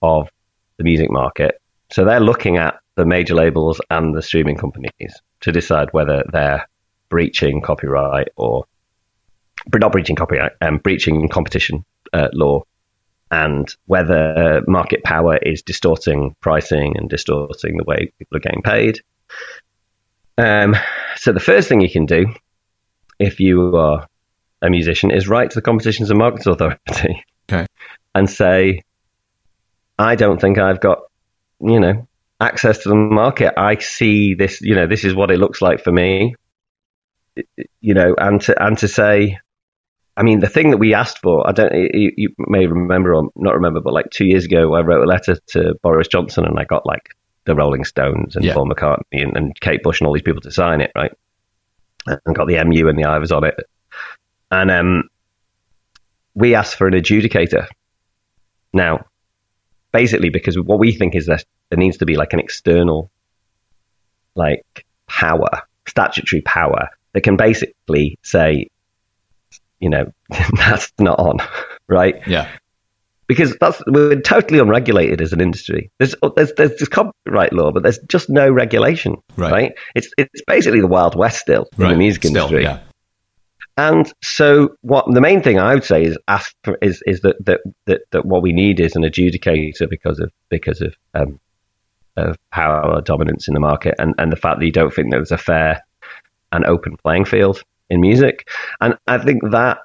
[0.00, 0.30] of
[0.78, 1.60] the music market.
[1.90, 6.68] So they're looking at the major labels and the streaming companies to decide whether they're
[7.08, 8.64] breaching copyright or
[9.74, 12.62] not breaching copyright, um, breaching competition uh, law,
[13.30, 19.00] and whether market power is distorting pricing and distorting the way people are getting paid.
[20.36, 20.76] Um,
[21.16, 22.26] so the first thing you can do,
[23.18, 24.06] if you are
[24.60, 27.66] a musician, is write to the Competitions and Markets Authority Okay.
[28.14, 28.82] and say,
[29.98, 31.00] "I don't think I've got,
[31.60, 32.06] you know,
[32.42, 33.54] access to the market.
[33.58, 36.34] I see this, you know, this is what it looks like for me,
[37.80, 39.38] you know, and to and to say."
[40.14, 43.30] I mean, the thing that we asked for, I don't, you, you may remember or
[43.34, 46.58] not remember, but like two years ago, I wrote a letter to Boris Johnson and
[46.58, 47.08] I got like
[47.46, 48.52] the Rolling Stones and Yeah.
[48.52, 51.12] Paul McCartney and, and Kate Bush and all these people to sign it, right?
[52.06, 53.54] And got the MU and the Ivors on it.
[54.50, 55.08] And um,
[56.34, 57.68] we asked for an adjudicator.
[58.74, 59.06] Now,
[59.92, 63.10] basically, because what we think is that there needs to be like an external,
[64.34, 68.68] like power, statutory power that can basically say,
[69.80, 70.12] you know,
[70.56, 71.38] that's not on,
[71.88, 72.16] right?
[72.26, 72.48] Yeah.
[73.26, 75.90] because that's we're totally unregulated as an industry.
[75.98, 79.52] There's oh, there's there's this copyright law, but there's just no regulation, Right.
[79.52, 79.72] right?
[79.94, 81.90] It's it's basically the wild west still in Right.
[81.92, 82.62] the music Still, industry.
[82.64, 82.80] yeah.
[83.76, 87.42] And so, what the main thing I would say is ask for, is is that,
[87.46, 91.40] that that that what we need is an adjudicator because of because of um,
[92.16, 95.32] of power dominance in the market and and the fact that you don't think there's
[95.32, 95.82] a fair
[96.52, 98.46] and open playing field in music.
[98.80, 99.78] And I think that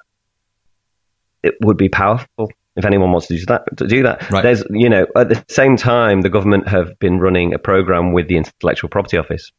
[1.42, 3.76] it would be powerful if anyone wants to do that.
[3.78, 4.42] To do that, Right.
[4.42, 8.28] there's you know at the same time the government have been running a program with
[8.28, 9.50] the Intellectual Property Office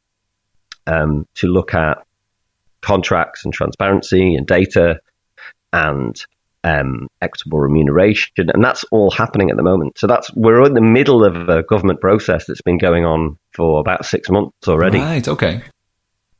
[0.85, 1.97] um, to look at
[2.81, 4.99] contracts and transparency and data
[5.73, 6.25] and
[6.63, 9.97] um, equitable remuneration, and that's all happening at the moment.
[9.97, 13.79] So that's we're in the middle of a government process that's been going on for
[13.79, 14.99] about six months already.
[14.99, 15.27] Right.
[15.27, 15.61] Okay.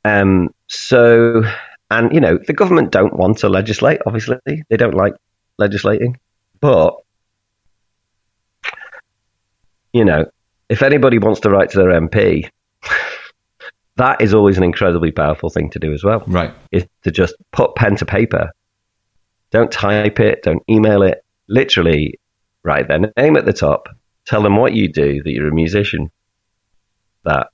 [0.04, 1.44] Um, so,
[1.90, 4.02] and you know, the government don't want to legislate.
[4.06, 5.14] Obviously, they don't like
[5.58, 6.18] legislating,
[6.60, 6.96] but
[9.94, 10.26] you know,
[10.70, 12.50] if anybody wants to write to their MP,
[14.00, 16.24] that is always an incredibly powerful thing to do as well.
[16.26, 16.54] Right.
[16.72, 18.52] Is to just put pen to paper.
[19.52, 21.24] Don't type it, don't email it.
[21.48, 22.20] Literally,
[22.64, 23.90] write their name at the top.
[24.26, 26.12] Tell them what you do, that you're a musician,
[27.26, 27.48] that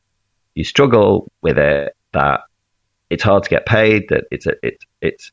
[0.54, 2.42] you struggle with it, that
[3.10, 5.32] it's hard to get paid, that it's a, it's it's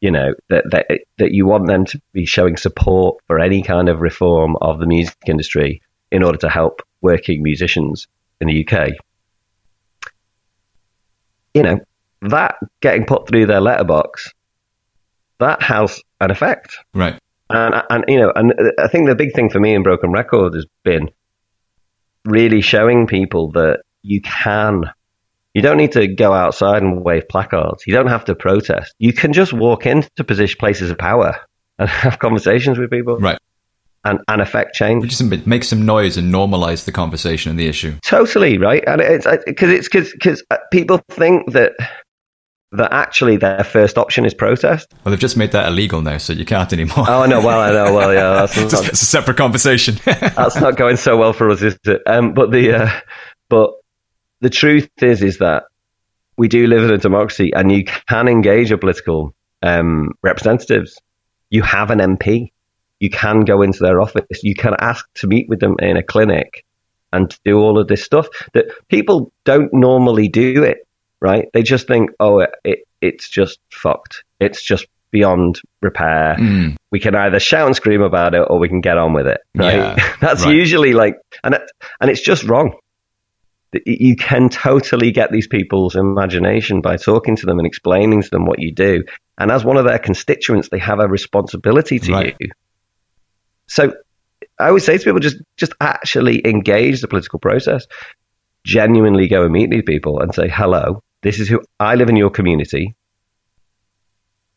[0.00, 0.86] you know that that
[1.18, 4.86] that you want them to be showing support for any kind of reform of the
[4.86, 8.08] music industry in order to help working musicians
[8.40, 8.92] in the UK.
[11.54, 11.80] You know
[12.22, 14.32] that getting put through their letterbox,
[15.38, 17.18] that has an effect, Right.
[17.50, 20.54] and and you know, and I think the big thing for me in Broken Record
[20.54, 21.10] has been
[22.24, 24.84] really showing people that you can.
[25.54, 27.86] You don't need to go outside and wave placards.
[27.86, 28.94] You don't have to protest.
[28.98, 31.36] You can just walk into position places of power
[31.78, 33.38] and have conversations with people Right.
[34.04, 35.08] And, and affect change.
[35.08, 37.96] Just make some noise and normalize the conversation and the issue.
[38.04, 41.72] Totally right, and it's because it's because because people think that
[42.72, 44.92] that actually their first option is protest.
[45.04, 47.04] Well, they've just made that illegal now, so you can't anymore.
[47.08, 49.96] Oh no, well I know, well yeah, that's it's, not, it's a separate conversation.
[50.04, 52.02] that's not going so well for us, is it?
[52.06, 53.00] Um, but the uh,
[53.48, 53.72] but
[54.40, 55.64] the truth is is that
[56.36, 60.98] we do live in a democracy, and you can engage your political um, representatives.
[61.50, 62.51] You have an MP.
[63.02, 64.42] You can go into their office.
[64.42, 66.64] You can ask to meet with them in a clinic
[67.12, 70.86] and do all of this stuff that people don't normally do it.
[71.20, 71.46] Right?
[71.52, 74.24] They just think, oh, it, it it's just fucked.
[74.40, 78.68] It's just beyond repair Mm, we can either shout and scream about it or we
[78.68, 79.40] can get on with it.
[79.54, 79.74] Right?
[79.76, 80.54] Yeah, That's right.
[80.54, 81.62] usually like, and it,
[82.00, 82.74] and it's just wrong.
[83.86, 88.44] You can totally get these people's imagination by talking to them and explaining to them
[88.46, 89.02] what you do.
[89.38, 92.36] And as one of their constituents, they have a responsibility to Right.
[92.38, 92.48] you.
[93.68, 93.94] So
[94.58, 97.86] I always say to people, just just actually engage the political process.
[98.64, 102.16] Genuinely go and meet these people and say, "Hello, this is who I live in
[102.16, 102.94] your community.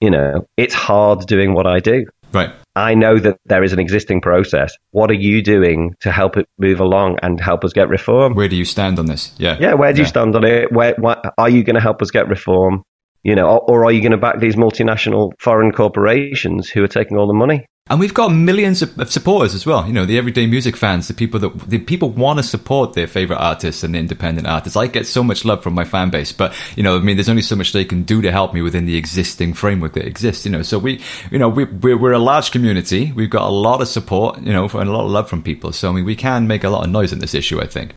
[0.02, 2.06] You know, it's hard doing what I do.
[2.34, 2.52] right.
[2.76, 4.76] I know that there is an existing process.
[4.92, 8.34] What are you doing to help it move along and help us get reform?
[8.34, 9.34] Where do you stand on this?
[9.38, 9.58] Yeah.
[9.58, 10.72] Yeah, where do you stand on it?
[10.72, 12.84] Where, what, are you going to help us get reform?
[13.24, 16.90] You know, or, or are you going to back these multinational foreign corporations who are
[16.90, 17.66] taking all the money?
[17.88, 19.86] And we've got millions of, of supporters as well.
[19.86, 23.06] You know, the everyday music fans, the people that the people want to support their
[23.06, 24.76] favorite artists and independent artists.
[24.76, 27.30] I get so much love from my fan base, but you know, I mean, there's
[27.30, 30.46] only so much they can do to help me within the existing framework that exists.
[30.46, 33.12] You know, so we, you know, we, we're, we're a large community.
[33.12, 35.72] We've got a lot of support, you know, and a lot of love from people.
[35.72, 37.62] So I mean, we can make a lot of noise in this issue.
[37.62, 37.94] I think.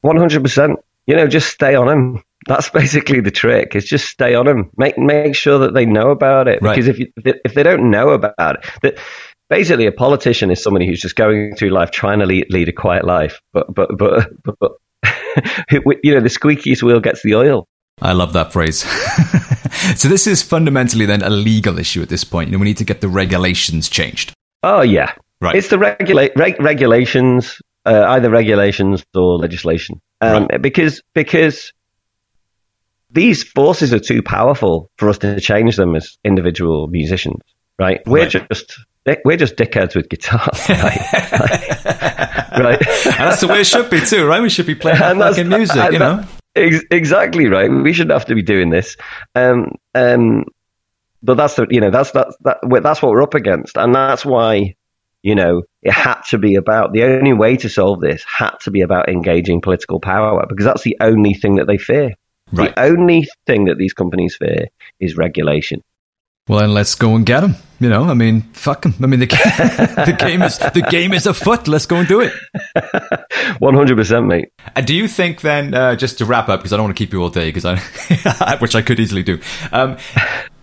[0.00, 0.78] One hundred percent.
[1.06, 2.22] You know, just stay on them.
[2.46, 3.76] That's basically the trick.
[3.76, 4.70] Is just stay on them.
[4.78, 6.62] Make make sure that they know about it.
[6.62, 6.74] Right.
[6.74, 8.98] Because if you, if they don't know about it, that
[9.48, 12.72] basically a politician is somebody who's just going through life trying to lead, lead a
[12.72, 14.72] quiet life, but but but but, but
[15.70, 17.66] you know the squeakiest wheel gets the oil.
[18.02, 18.80] I love that phrase.
[19.98, 22.50] so this is fundamentally then a legal issue at this point.
[22.50, 24.34] You know, we need to get the regulations changed.
[24.62, 25.54] Oh yeah, Right.
[25.54, 31.72] It's the regula- reg- regulations, uh, either regulations or legislation, um, because because
[33.10, 37.42] these forces are too powerful for us to change them as individual musicians.
[37.78, 38.00] Right?
[38.06, 38.30] We're Right.
[38.30, 38.78] just
[39.24, 40.58] we're just dickheads with guitars.
[40.68, 41.00] Right?
[42.58, 42.86] right?
[43.06, 44.42] And that's the way it should be too, right?
[44.42, 46.24] We should be playing that And fucking music, and you know?
[46.56, 47.70] Ex- exactly right.
[47.70, 48.96] We shouldn't have to be doing this.
[49.34, 50.44] Um, um,
[51.22, 54.24] but that's the you know that's that's that, that's what we're up against, and that's
[54.24, 54.74] why
[55.22, 58.70] you know it had to be about the only way to solve this had to
[58.70, 62.14] be about engaging political power because that's the only thing that they fear.
[62.52, 62.74] Right.
[62.74, 64.66] The only thing that these companies fear
[65.00, 65.82] is regulation.
[66.48, 67.56] Well, then let's go and get them.
[67.80, 68.94] You know, I mean, fuck 'em.
[69.02, 69.26] I mean, the,
[70.06, 71.68] the game is the game is afoot.
[71.68, 72.32] Let's go and do it.
[73.58, 74.50] One hundred percent, mate.
[74.74, 77.04] Uh, do you think then, uh, just to wrap up, because I don't want to
[77.04, 79.40] keep you all day, because I, which I could easily do.
[79.72, 79.98] Um,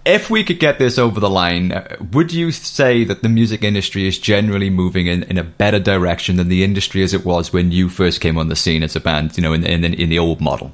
[0.05, 3.63] if we could get this over the line, uh, would you say that the music
[3.63, 7.53] industry is generally moving in, in a better direction than the industry as it was
[7.53, 9.37] when you first came on the scene as a band?
[9.37, 10.71] You know, in in, in the old model.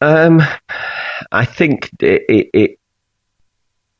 [0.00, 0.42] Um,
[1.30, 2.79] I think it, it, it,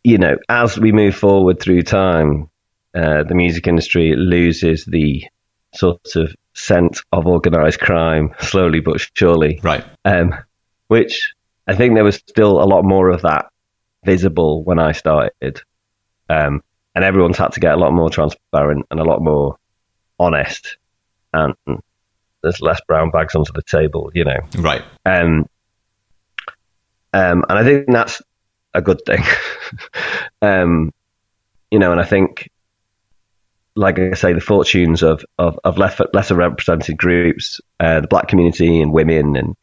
[0.02, 2.48] you know, as we move forward through time,
[2.94, 5.24] uh, the music industry loses the
[5.74, 9.60] sort of scent of organised crime slowly but surely.
[9.62, 9.84] Right.
[10.04, 10.34] Um,
[10.88, 11.32] which
[11.66, 13.46] I think there was still a lot more of that
[14.04, 15.62] visible when I started.
[16.28, 16.62] Um,
[16.94, 19.56] and everyone's had to get a lot more transparent and a lot more
[20.18, 20.76] honest.
[21.32, 21.54] And
[22.42, 24.38] there's less brown bags onto the table, you know.
[24.58, 24.82] Right.
[25.04, 25.46] Um,
[27.12, 28.20] um, and I think that's
[28.74, 29.22] a good thing.
[30.42, 30.92] um,
[31.70, 32.50] you know, and I think
[33.76, 38.28] like I say, the fortunes of of, of lesser, lesser represented groups, uh, the black
[38.28, 39.56] community and women, and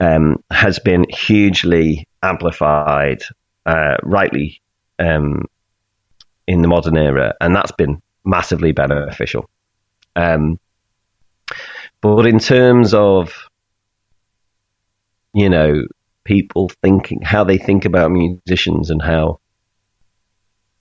[0.00, 3.22] um, has been hugely amplified,
[3.66, 4.60] uh, rightly,
[4.98, 5.44] um,
[6.46, 9.48] in the modern era, and that's been massively beneficial.
[10.16, 10.58] Um,
[12.00, 13.48] but in terms of,
[15.32, 15.84] you know,
[16.24, 19.40] people thinking how they think about musicians and how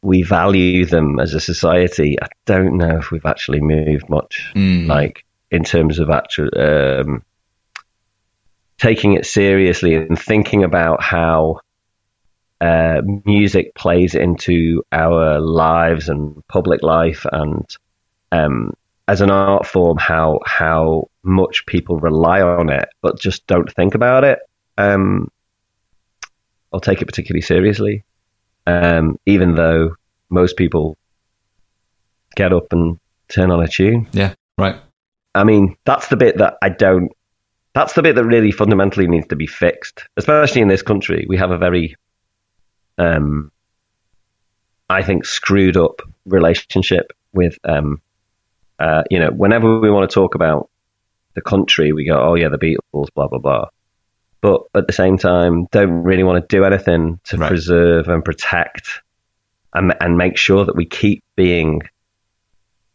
[0.02, 4.52] we value them as a society, I don't know if we've actually moved much.
[4.56, 4.88] Mm.
[4.88, 7.24] Like in terms of actual um,
[8.78, 11.60] taking it seriously and thinking about how
[12.60, 17.66] uh, music plays into our lives and public life, and
[18.32, 18.74] um,
[19.08, 23.96] as an art form, how how much people rely on it, but just don't think
[23.96, 24.40] about it.
[24.78, 25.30] Um,
[26.72, 28.04] or take it particularly seriously
[28.68, 29.96] um, even though
[30.30, 30.98] most people
[32.36, 34.08] get up and turn on a tune.
[34.12, 34.76] Yeah, right.
[35.36, 37.12] I mean, that's the bit that I don't.
[37.74, 41.26] That's the bit that really fundamentally needs to be fixed, especially in this country.
[41.28, 41.96] We have a very,
[43.00, 43.52] um,
[44.90, 48.00] I think, screwed up relationship with, um,
[48.78, 50.70] uh, you know, whenever we want to talk about
[51.34, 53.66] the country, we go, oh yeah, the Beatles, blah blah blah
[54.44, 57.48] but at the same time don't really want to do anything to right.
[57.48, 59.02] preserve and protect
[59.74, 61.82] and, and make sure that we keep being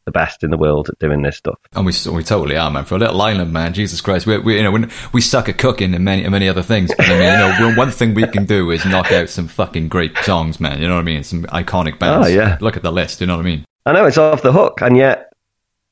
[0.05, 1.59] the best in the world at doing this stuff.
[1.73, 2.85] And we we totally are, man.
[2.85, 5.57] For a little island, man, Jesus Christ, we, we you know we, we suck at
[5.57, 6.91] cooking and many many other things.
[6.95, 9.89] But I mean, you know, one thing we can do is knock out some fucking
[9.89, 10.81] great songs, man.
[10.81, 11.25] You know what I mean?
[11.25, 12.29] Some iconic oh, bands.
[12.29, 12.59] Oh yeah.
[12.61, 13.23] Look at the list.
[13.23, 13.65] You know what I mean?
[13.87, 15.25] I know it's off the hook, and yet.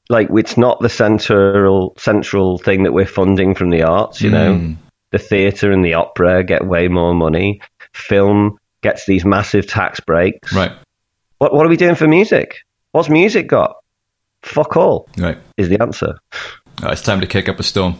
[0.08, 4.34] Like it's not the central central thing that we're funding from the arts, you hmm.
[4.36, 4.76] know.
[5.16, 7.62] The theatre and the opera get way more money.
[7.94, 10.52] Film gets these massive tax breaks.
[10.52, 10.72] Right.
[11.38, 12.56] What What are we doing for music?
[12.92, 13.76] What's music got?
[14.42, 15.08] Fuck all.
[15.16, 15.38] Right.
[15.56, 16.16] Is the answer.
[16.82, 17.98] Oh, it's time to kick up a storm.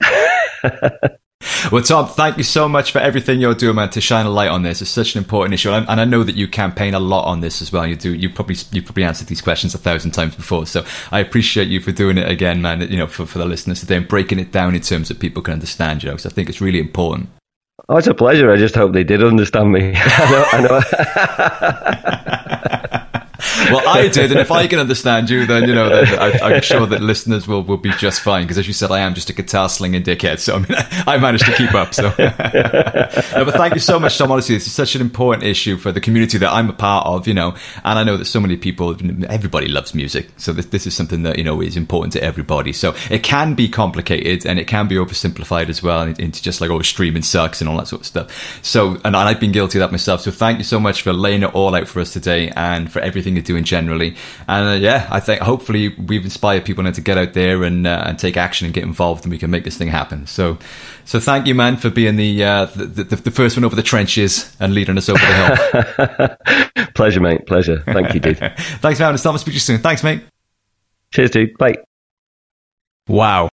[1.70, 4.48] Well, Tom, thank you so much for everything you're doing, man, to shine a light
[4.48, 4.80] on this.
[4.80, 7.60] It's such an important issue, and, I know that you campaign a lot on this
[7.60, 7.86] as well.
[7.86, 8.14] You do.
[8.14, 11.80] You probably you probably answered these questions a thousand times before, so I appreciate you
[11.80, 12.80] for doing it again, man.
[12.80, 15.42] You know, for, for the listeners today and breaking it down in terms that people
[15.42, 16.02] can understand.
[16.02, 17.28] You know, because I think it's really important.
[17.88, 18.50] Oh, it's a pleasure.
[18.50, 19.92] I just hope they did understand me.
[19.96, 20.44] I know.
[20.52, 20.60] I
[22.40, 22.44] know.
[23.70, 26.86] well, I did, and if I can understand you, then you know, I, am sure
[26.86, 28.44] that listeners will, will be just fine.
[28.44, 30.68] Because as you said, I am just a guitar slinging dickhead, so I mean,
[31.06, 31.94] I managed to keep up.
[31.94, 34.30] So, no, but thank you so much, Tom.
[34.30, 37.26] Honestly, this is such an important issue for the community that I'm a part of,
[37.26, 37.54] you know,
[37.84, 38.96] and I know that so many people,
[39.28, 42.72] everybody loves music, so this, this is something that you know is important to everybody.
[42.72, 46.70] So it can be complicated and it can be oversimplified as well into just like
[46.70, 48.64] oh, streaming sucks and all that sort of stuff.
[48.64, 50.20] So, and I've been guilty of that myself.
[50.22, 53.00] So thank you so much for laying it all out for us today and for
[53.00, 54.16] everything you're doing generally.
[54.46, 57.86] And uh, yeah, I think hopefully we've inspired people now to get out there and
[57.86, 60.26] uh, and take action and get involved, and we can make this thing happen.
[60.26, 60.58] So,
[61.04, 63.82] so thank you, man, for being the, uh, the, the, the first one over the
[63.82, 66.36] trenches and leading us over the
[66.76, 66.86] hill.
[66.94, 67.46] Pleasure, mate.
[67.46, 67.82] Pleasure.
[67.86, 68.38] Thank you, dude.
[68.58, 69.14] Thanks, man.
[69.14, 69.40] It's Thomas.
[69.40, 69.78] Speak to you soon.
[69.78, 70.22] Thanks, mate.
[71.12, 71.56] Cheers, dude.
[71.58, 71.76] Bye.
[73.08, 73.48] Wow.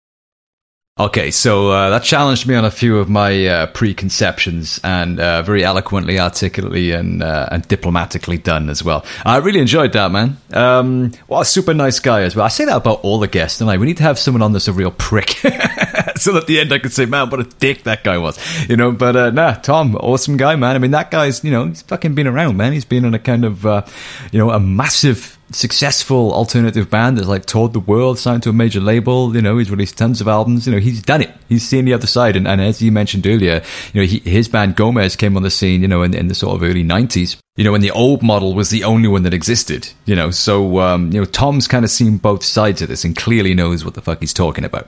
[0.97, 5.41] Okay, so uh, that challenged me on a few of my uh, preconceptions, and uh,
[5.41, 9.03] very eloquently, articulately, and uh, and diplomatically done as well.
[9.25, 10.37] I really enjoyed that, man.
[10.53, 12.45] Um, what a super nice guy as well.
[12.45, 14.53] I say that about all the guests, and I we need to have someone on
[14.53, 15.31] that's a real prick,
[16.15, 18.39] so at the end I could say, man, what a dick that guy was,
[18.69, 18.93] you know.
[18.93, 20.77] But uh, nah, Tom, awesome guy, man.
[20.77, 22.71] I mean, that guy's you know he's fucking been around, man.
[22.71, 23.85] He's been on a kind of uh,
[24.31, 28.53] you know a massive successful alternative band that's like toured the world, signed to a
[28.53, 29.35] major label.
[29.35, 30.65] You know, he's released tons of albums.
[30.65, 31.31] You know, he's done it.
[31.49, 32.35] He's seen the other side.
[32.35, 33.61] And, and as you mentioned earlier,
[33.93, 36.35] you know, he, his band Gomez came on the scene, you know, in, in the
[36.35, 37.37] sort of early 90s.
[37.55, 40.79] You know, when the old model was the only one that existed, you know, so,
[40.79, 43.93] um, you know, Tom's kind of seen both sides of this and clearly knows what
[43.93, 44.87] the fuck he's talking about.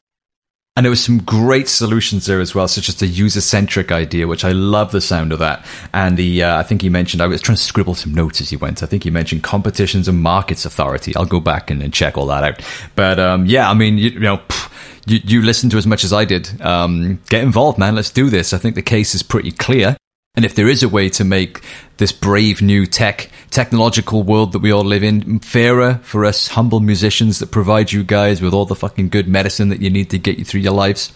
[0.77, 4.27] And there was some great solutions there as well, such as the user centric idea,
[4.27, 5.65] which I love the sound of that.
[5.91, 8.51] And the, uh, I think he mentioned, I was trying to scribble some notes as
[8.51, 8.83] he went.
[8.83, 11.15] I think he mentioned competitions and markets authority.
[11.15, 12.63] I'll go back and, and check all that out.
[12.93, 14.71] But, um, yeah, I mean, you, you know, pff,
[15.07, 16.61] you, you listened to as much as I did.
[16.61, 17.95] Um, get involved, man.
[17.95, 18.53] Let's do this.
[18.53, 19.97] I think the case is pretty clear.
[20.37, 21.63] And if there is a way to make
[21.97, 26.79] this brave new tech, technological world that we all live in fairer for us humble
[26.79, 30.19] musicians that provide you guys with all the fucking good medicine that you need to
[30.19, 31.11] get you through your lives,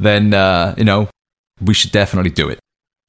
[0.00, 1.08] then, uh, you know,
[1.60, 2.58] we should definitely do it.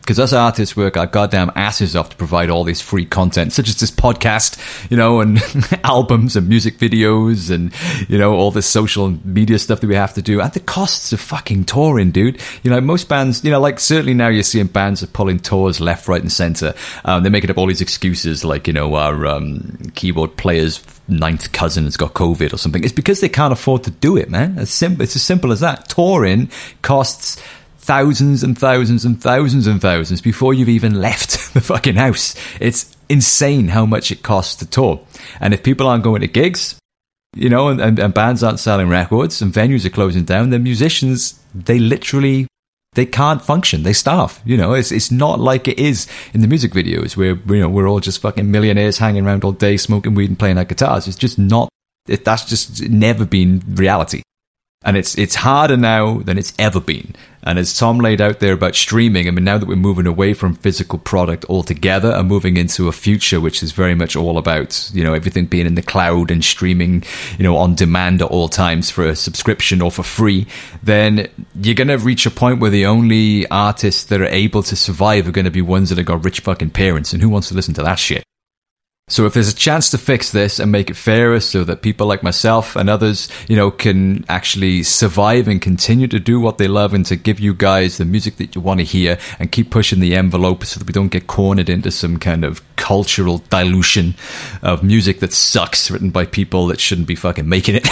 [0.06, 3.68] Because us artists work our goddamn asses off to provide all this free content, such
[3.68, 5.40] as this podcast, you know, and
[5.84, 7.74] albums and music videos and,
[8.08, 10.40] you know, all this social media stuff that we have to do.
[10.42, 12.40] And the costs of fucking touring, dude.
[12.62, 15.82] You know, most bands, you know, like certainly now you're seeing bands are pulling tours
[15.82, 16.76] left, right, and center.
[17.04, 21.52] Um, they're making up all these excuses like, you know, our um, keyboard player's ninth
[21.52, 22.84] cousin has got COVID or something.
[22.84, 24.60] It's because they can't afford to do it, man.
[24.60, 25.90] It's, sim- it's as simple as that.
[25.90, 26.52] Touring
[26.84, 27.42] costs
[27.86, 32.36] thousands and thousands and thousands and thousands before you've even left the fucking house.
[32.60, 35.00] It's insane how much it costs to tour.
[35.40, 36.80] And if people aren't going to gigs,
[37.36, 40.64] you know, and, and, and bands aren't selling records and venues are closing down, then
[40.64, 42.48] musicians, they literally
[42.96, 43.84] they can't function.
[43.84, 44.42] They starve.
[44.46, 47.70] You know, it's it's not like it is in the music videos where you know
[47.70, 51.08] we're all just fucking millionaires hanging around all day smoking weed and playing our guitars.
[51.08, 51.70] It's just not.
[52.08, 54.22] It, that's just never been reality
[54.86, 57.16] and it's it's harder now than it's ever been.
[57.48, 60.34] And as Tom laid out there about streaming, I mean, now that we're moving away
[60.34, 64.90] from physical product altogether and moving into a future which is very much all about
[64.94, 67.04] you know everything being in the cloud and streaming,
[67.38, 70.48] you know, on demand at all times for a subscription or for free,
[70.84, 74.76] then you're going to reach a point where the only artists that are able to
[74.76, 77.50] survive are going to be ones that have got rich fucking parents, and who wants
[77.50, 78.24] to listen to that shit?
[79.08, 82.08] So if there's a chance to fix this and make it fairer so that people
[82.08, 86.68] like myself and others, you know, can actually survive and continue to do what they
[86.68, 89.70] love and to give you guys the music that you want to hear and keep
[89.70, 94.16] pushing the envelope so that we don't get cornered into some kind of cultural dilution
[94.64, 97.84] of music that sucks written by people that shouldn't be fucking making it.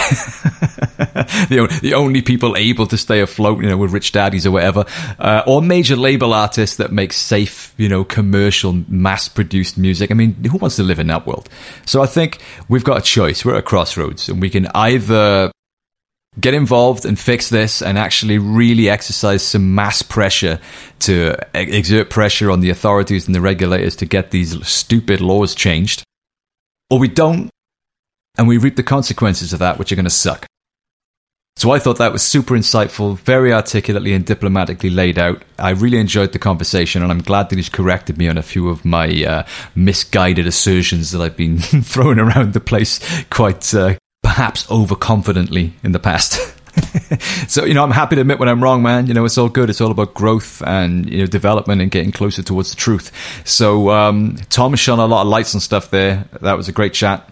[1.48, 4.84] the, the only people able to stay afloat, you know, with rich daddies or whatever,
[5.20, 10.10] uh, or major label artists that make safe, you know, commercial mass produced music.
[10.10, 11.48] I mean, who wants to live in that world.
[11.86, 13.44] So I think we've got a choice.
[13.44, 15.50] We're at a crossroads, and we can either
[16.40, 20.58] get involved and fix this and actually really exercise some mass pressure
[20.98, 26.02] to exert pressure on the authorities and the regulators to get these stupid laws changed,
[26.90, 27.50] or we don't,
[28.36, 30.46] and we reap the consequences of that, which are going to suck.
[31.56, 35.44] So I thought that was super insightful, very articulately and diplomatically laid out.
[35.56, 38.68] I really enjoyed the conversation, and I'm glad that he's corrected me on a few
[38.68, 39.46] of my uh,
[39.76, 42.98] misguided assertions that I've been throwing around the place
[43.30, 46.40] quite uh, perhaps overconfidently in the past.
[47.48, 49.06] so you know, I'm happy to admit when I'm wrong, man.
[49.06, 49.70] You know, it's all good.
[49.70, 53.12] It's all about growth and you know development and getting closer towards the truth.
[53.46, 56.28] So um, Tom shone a lot of lights and stuff there.
[56.40, 57.30] That was a great chat.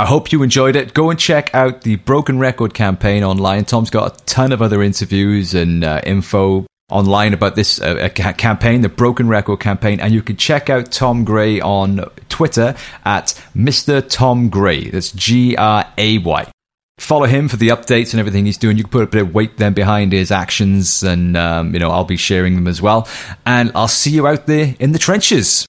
[0.00, 0.94] I hope you enjoyed it.
[0.94, 3.66] Go and check out the Broken Record campaign online.
[3.66, 8.80] Tom's got a ton of other interviews and uh, info online about this uh, campaign,
[8.80, 12.74] the Broken Record campaign, and you can check out Tom Gray on Twitter
[13.04, 14.02] at Mr.
[14.08, 14.88] Tom Gray.
[14.88, 16.50] That's G R A Y.
[16.96, 18.78] Follow him for the updates and everything he's doing.
[18.78, 21.90] You can put a bit of weight then behind his actions, and um, you know
[21.90, 23.06] I'll be sharing them as well.
[23.44, 25.66] And I'll see you out there in the trenches.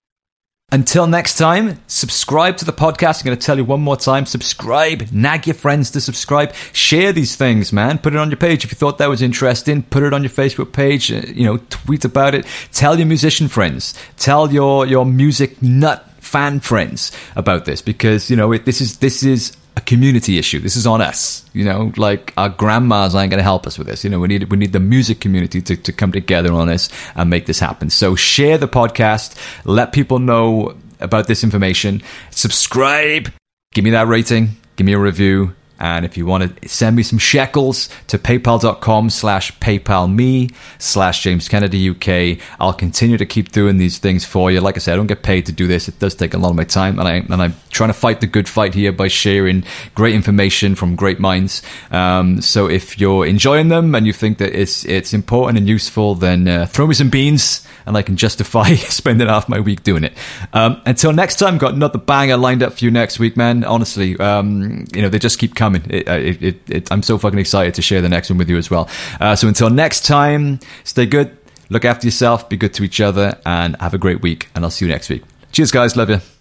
[0.73, 3.19] Until next time, subscribe to the podcast.
[3.19, 7.11] I'm going to tell you one more time subscribe, nag your friends to subscribe, share
[7.11, 7.97] these things, man.
[7.97, 9.83] Put it on your page if you thought that was interesting.
[9.83, 12.45] Put it on your Facebook page, uh, you know, tweet about it.
[12.71, 18.37] Tell your musician friends, tell your, your music nut fan friends about this because, you
[18.37, 20.59] know, it, this is, this is a community issue.
[20.59, 21.49] This is on us.
[21.53, 24.03] You know, like our grandmas aren't going to help us with this.
[24.03, 26.89] You know, we need we need the music community to, to come together on this
[27.15, 27.89] and make this happen.
[27.89, 33.31] So share the podcast, let people know about this information, subscribe,
[33.73, 37.01] give me that rating, give me a review, and if you want to send me
[37.01, 43.51] some shekels to paypal.com slash paypal me slash James Kennedy UK, I'll continue to keep
[43.51, 44.61] doing these things for you.
[44.61, 45.87] Like I said, I don't get paid to do this.
[45.87, 46.99] It does take a lot of my time.
[46.99, 49.63] And, I, and I'm trying to fight the good fight here by sharing
[49.95, 51.63] great information from great minds.
[51.89, 56.13] Um, so if you're enjoying them and you think that it's, it's important and useful,
[56.13, 60.03] then uh, throw me some beans and I can justify spending half my week doing
[60.03, 60.13] it.
[60.53, 63.63] Um, until next time, got another banger lined up for you next week, man.
[63.63, 65.91] Honestly, um, you know, they just keep coming coming.
[65.91, 68.57] It, uh, it, it, I'm so fucking excited to share the next one with you
[68.57, 68.89] as well.
[69.19, 71.37] Uh, so until next time, stay good,
[71.69, 74.49] look after yourself, be good to each other, and have a great week.
[74.55, 75.23] And I'll see you next week.
[75.51, 75.95] Cheers, guys.
[75.95, 76.40] Love you.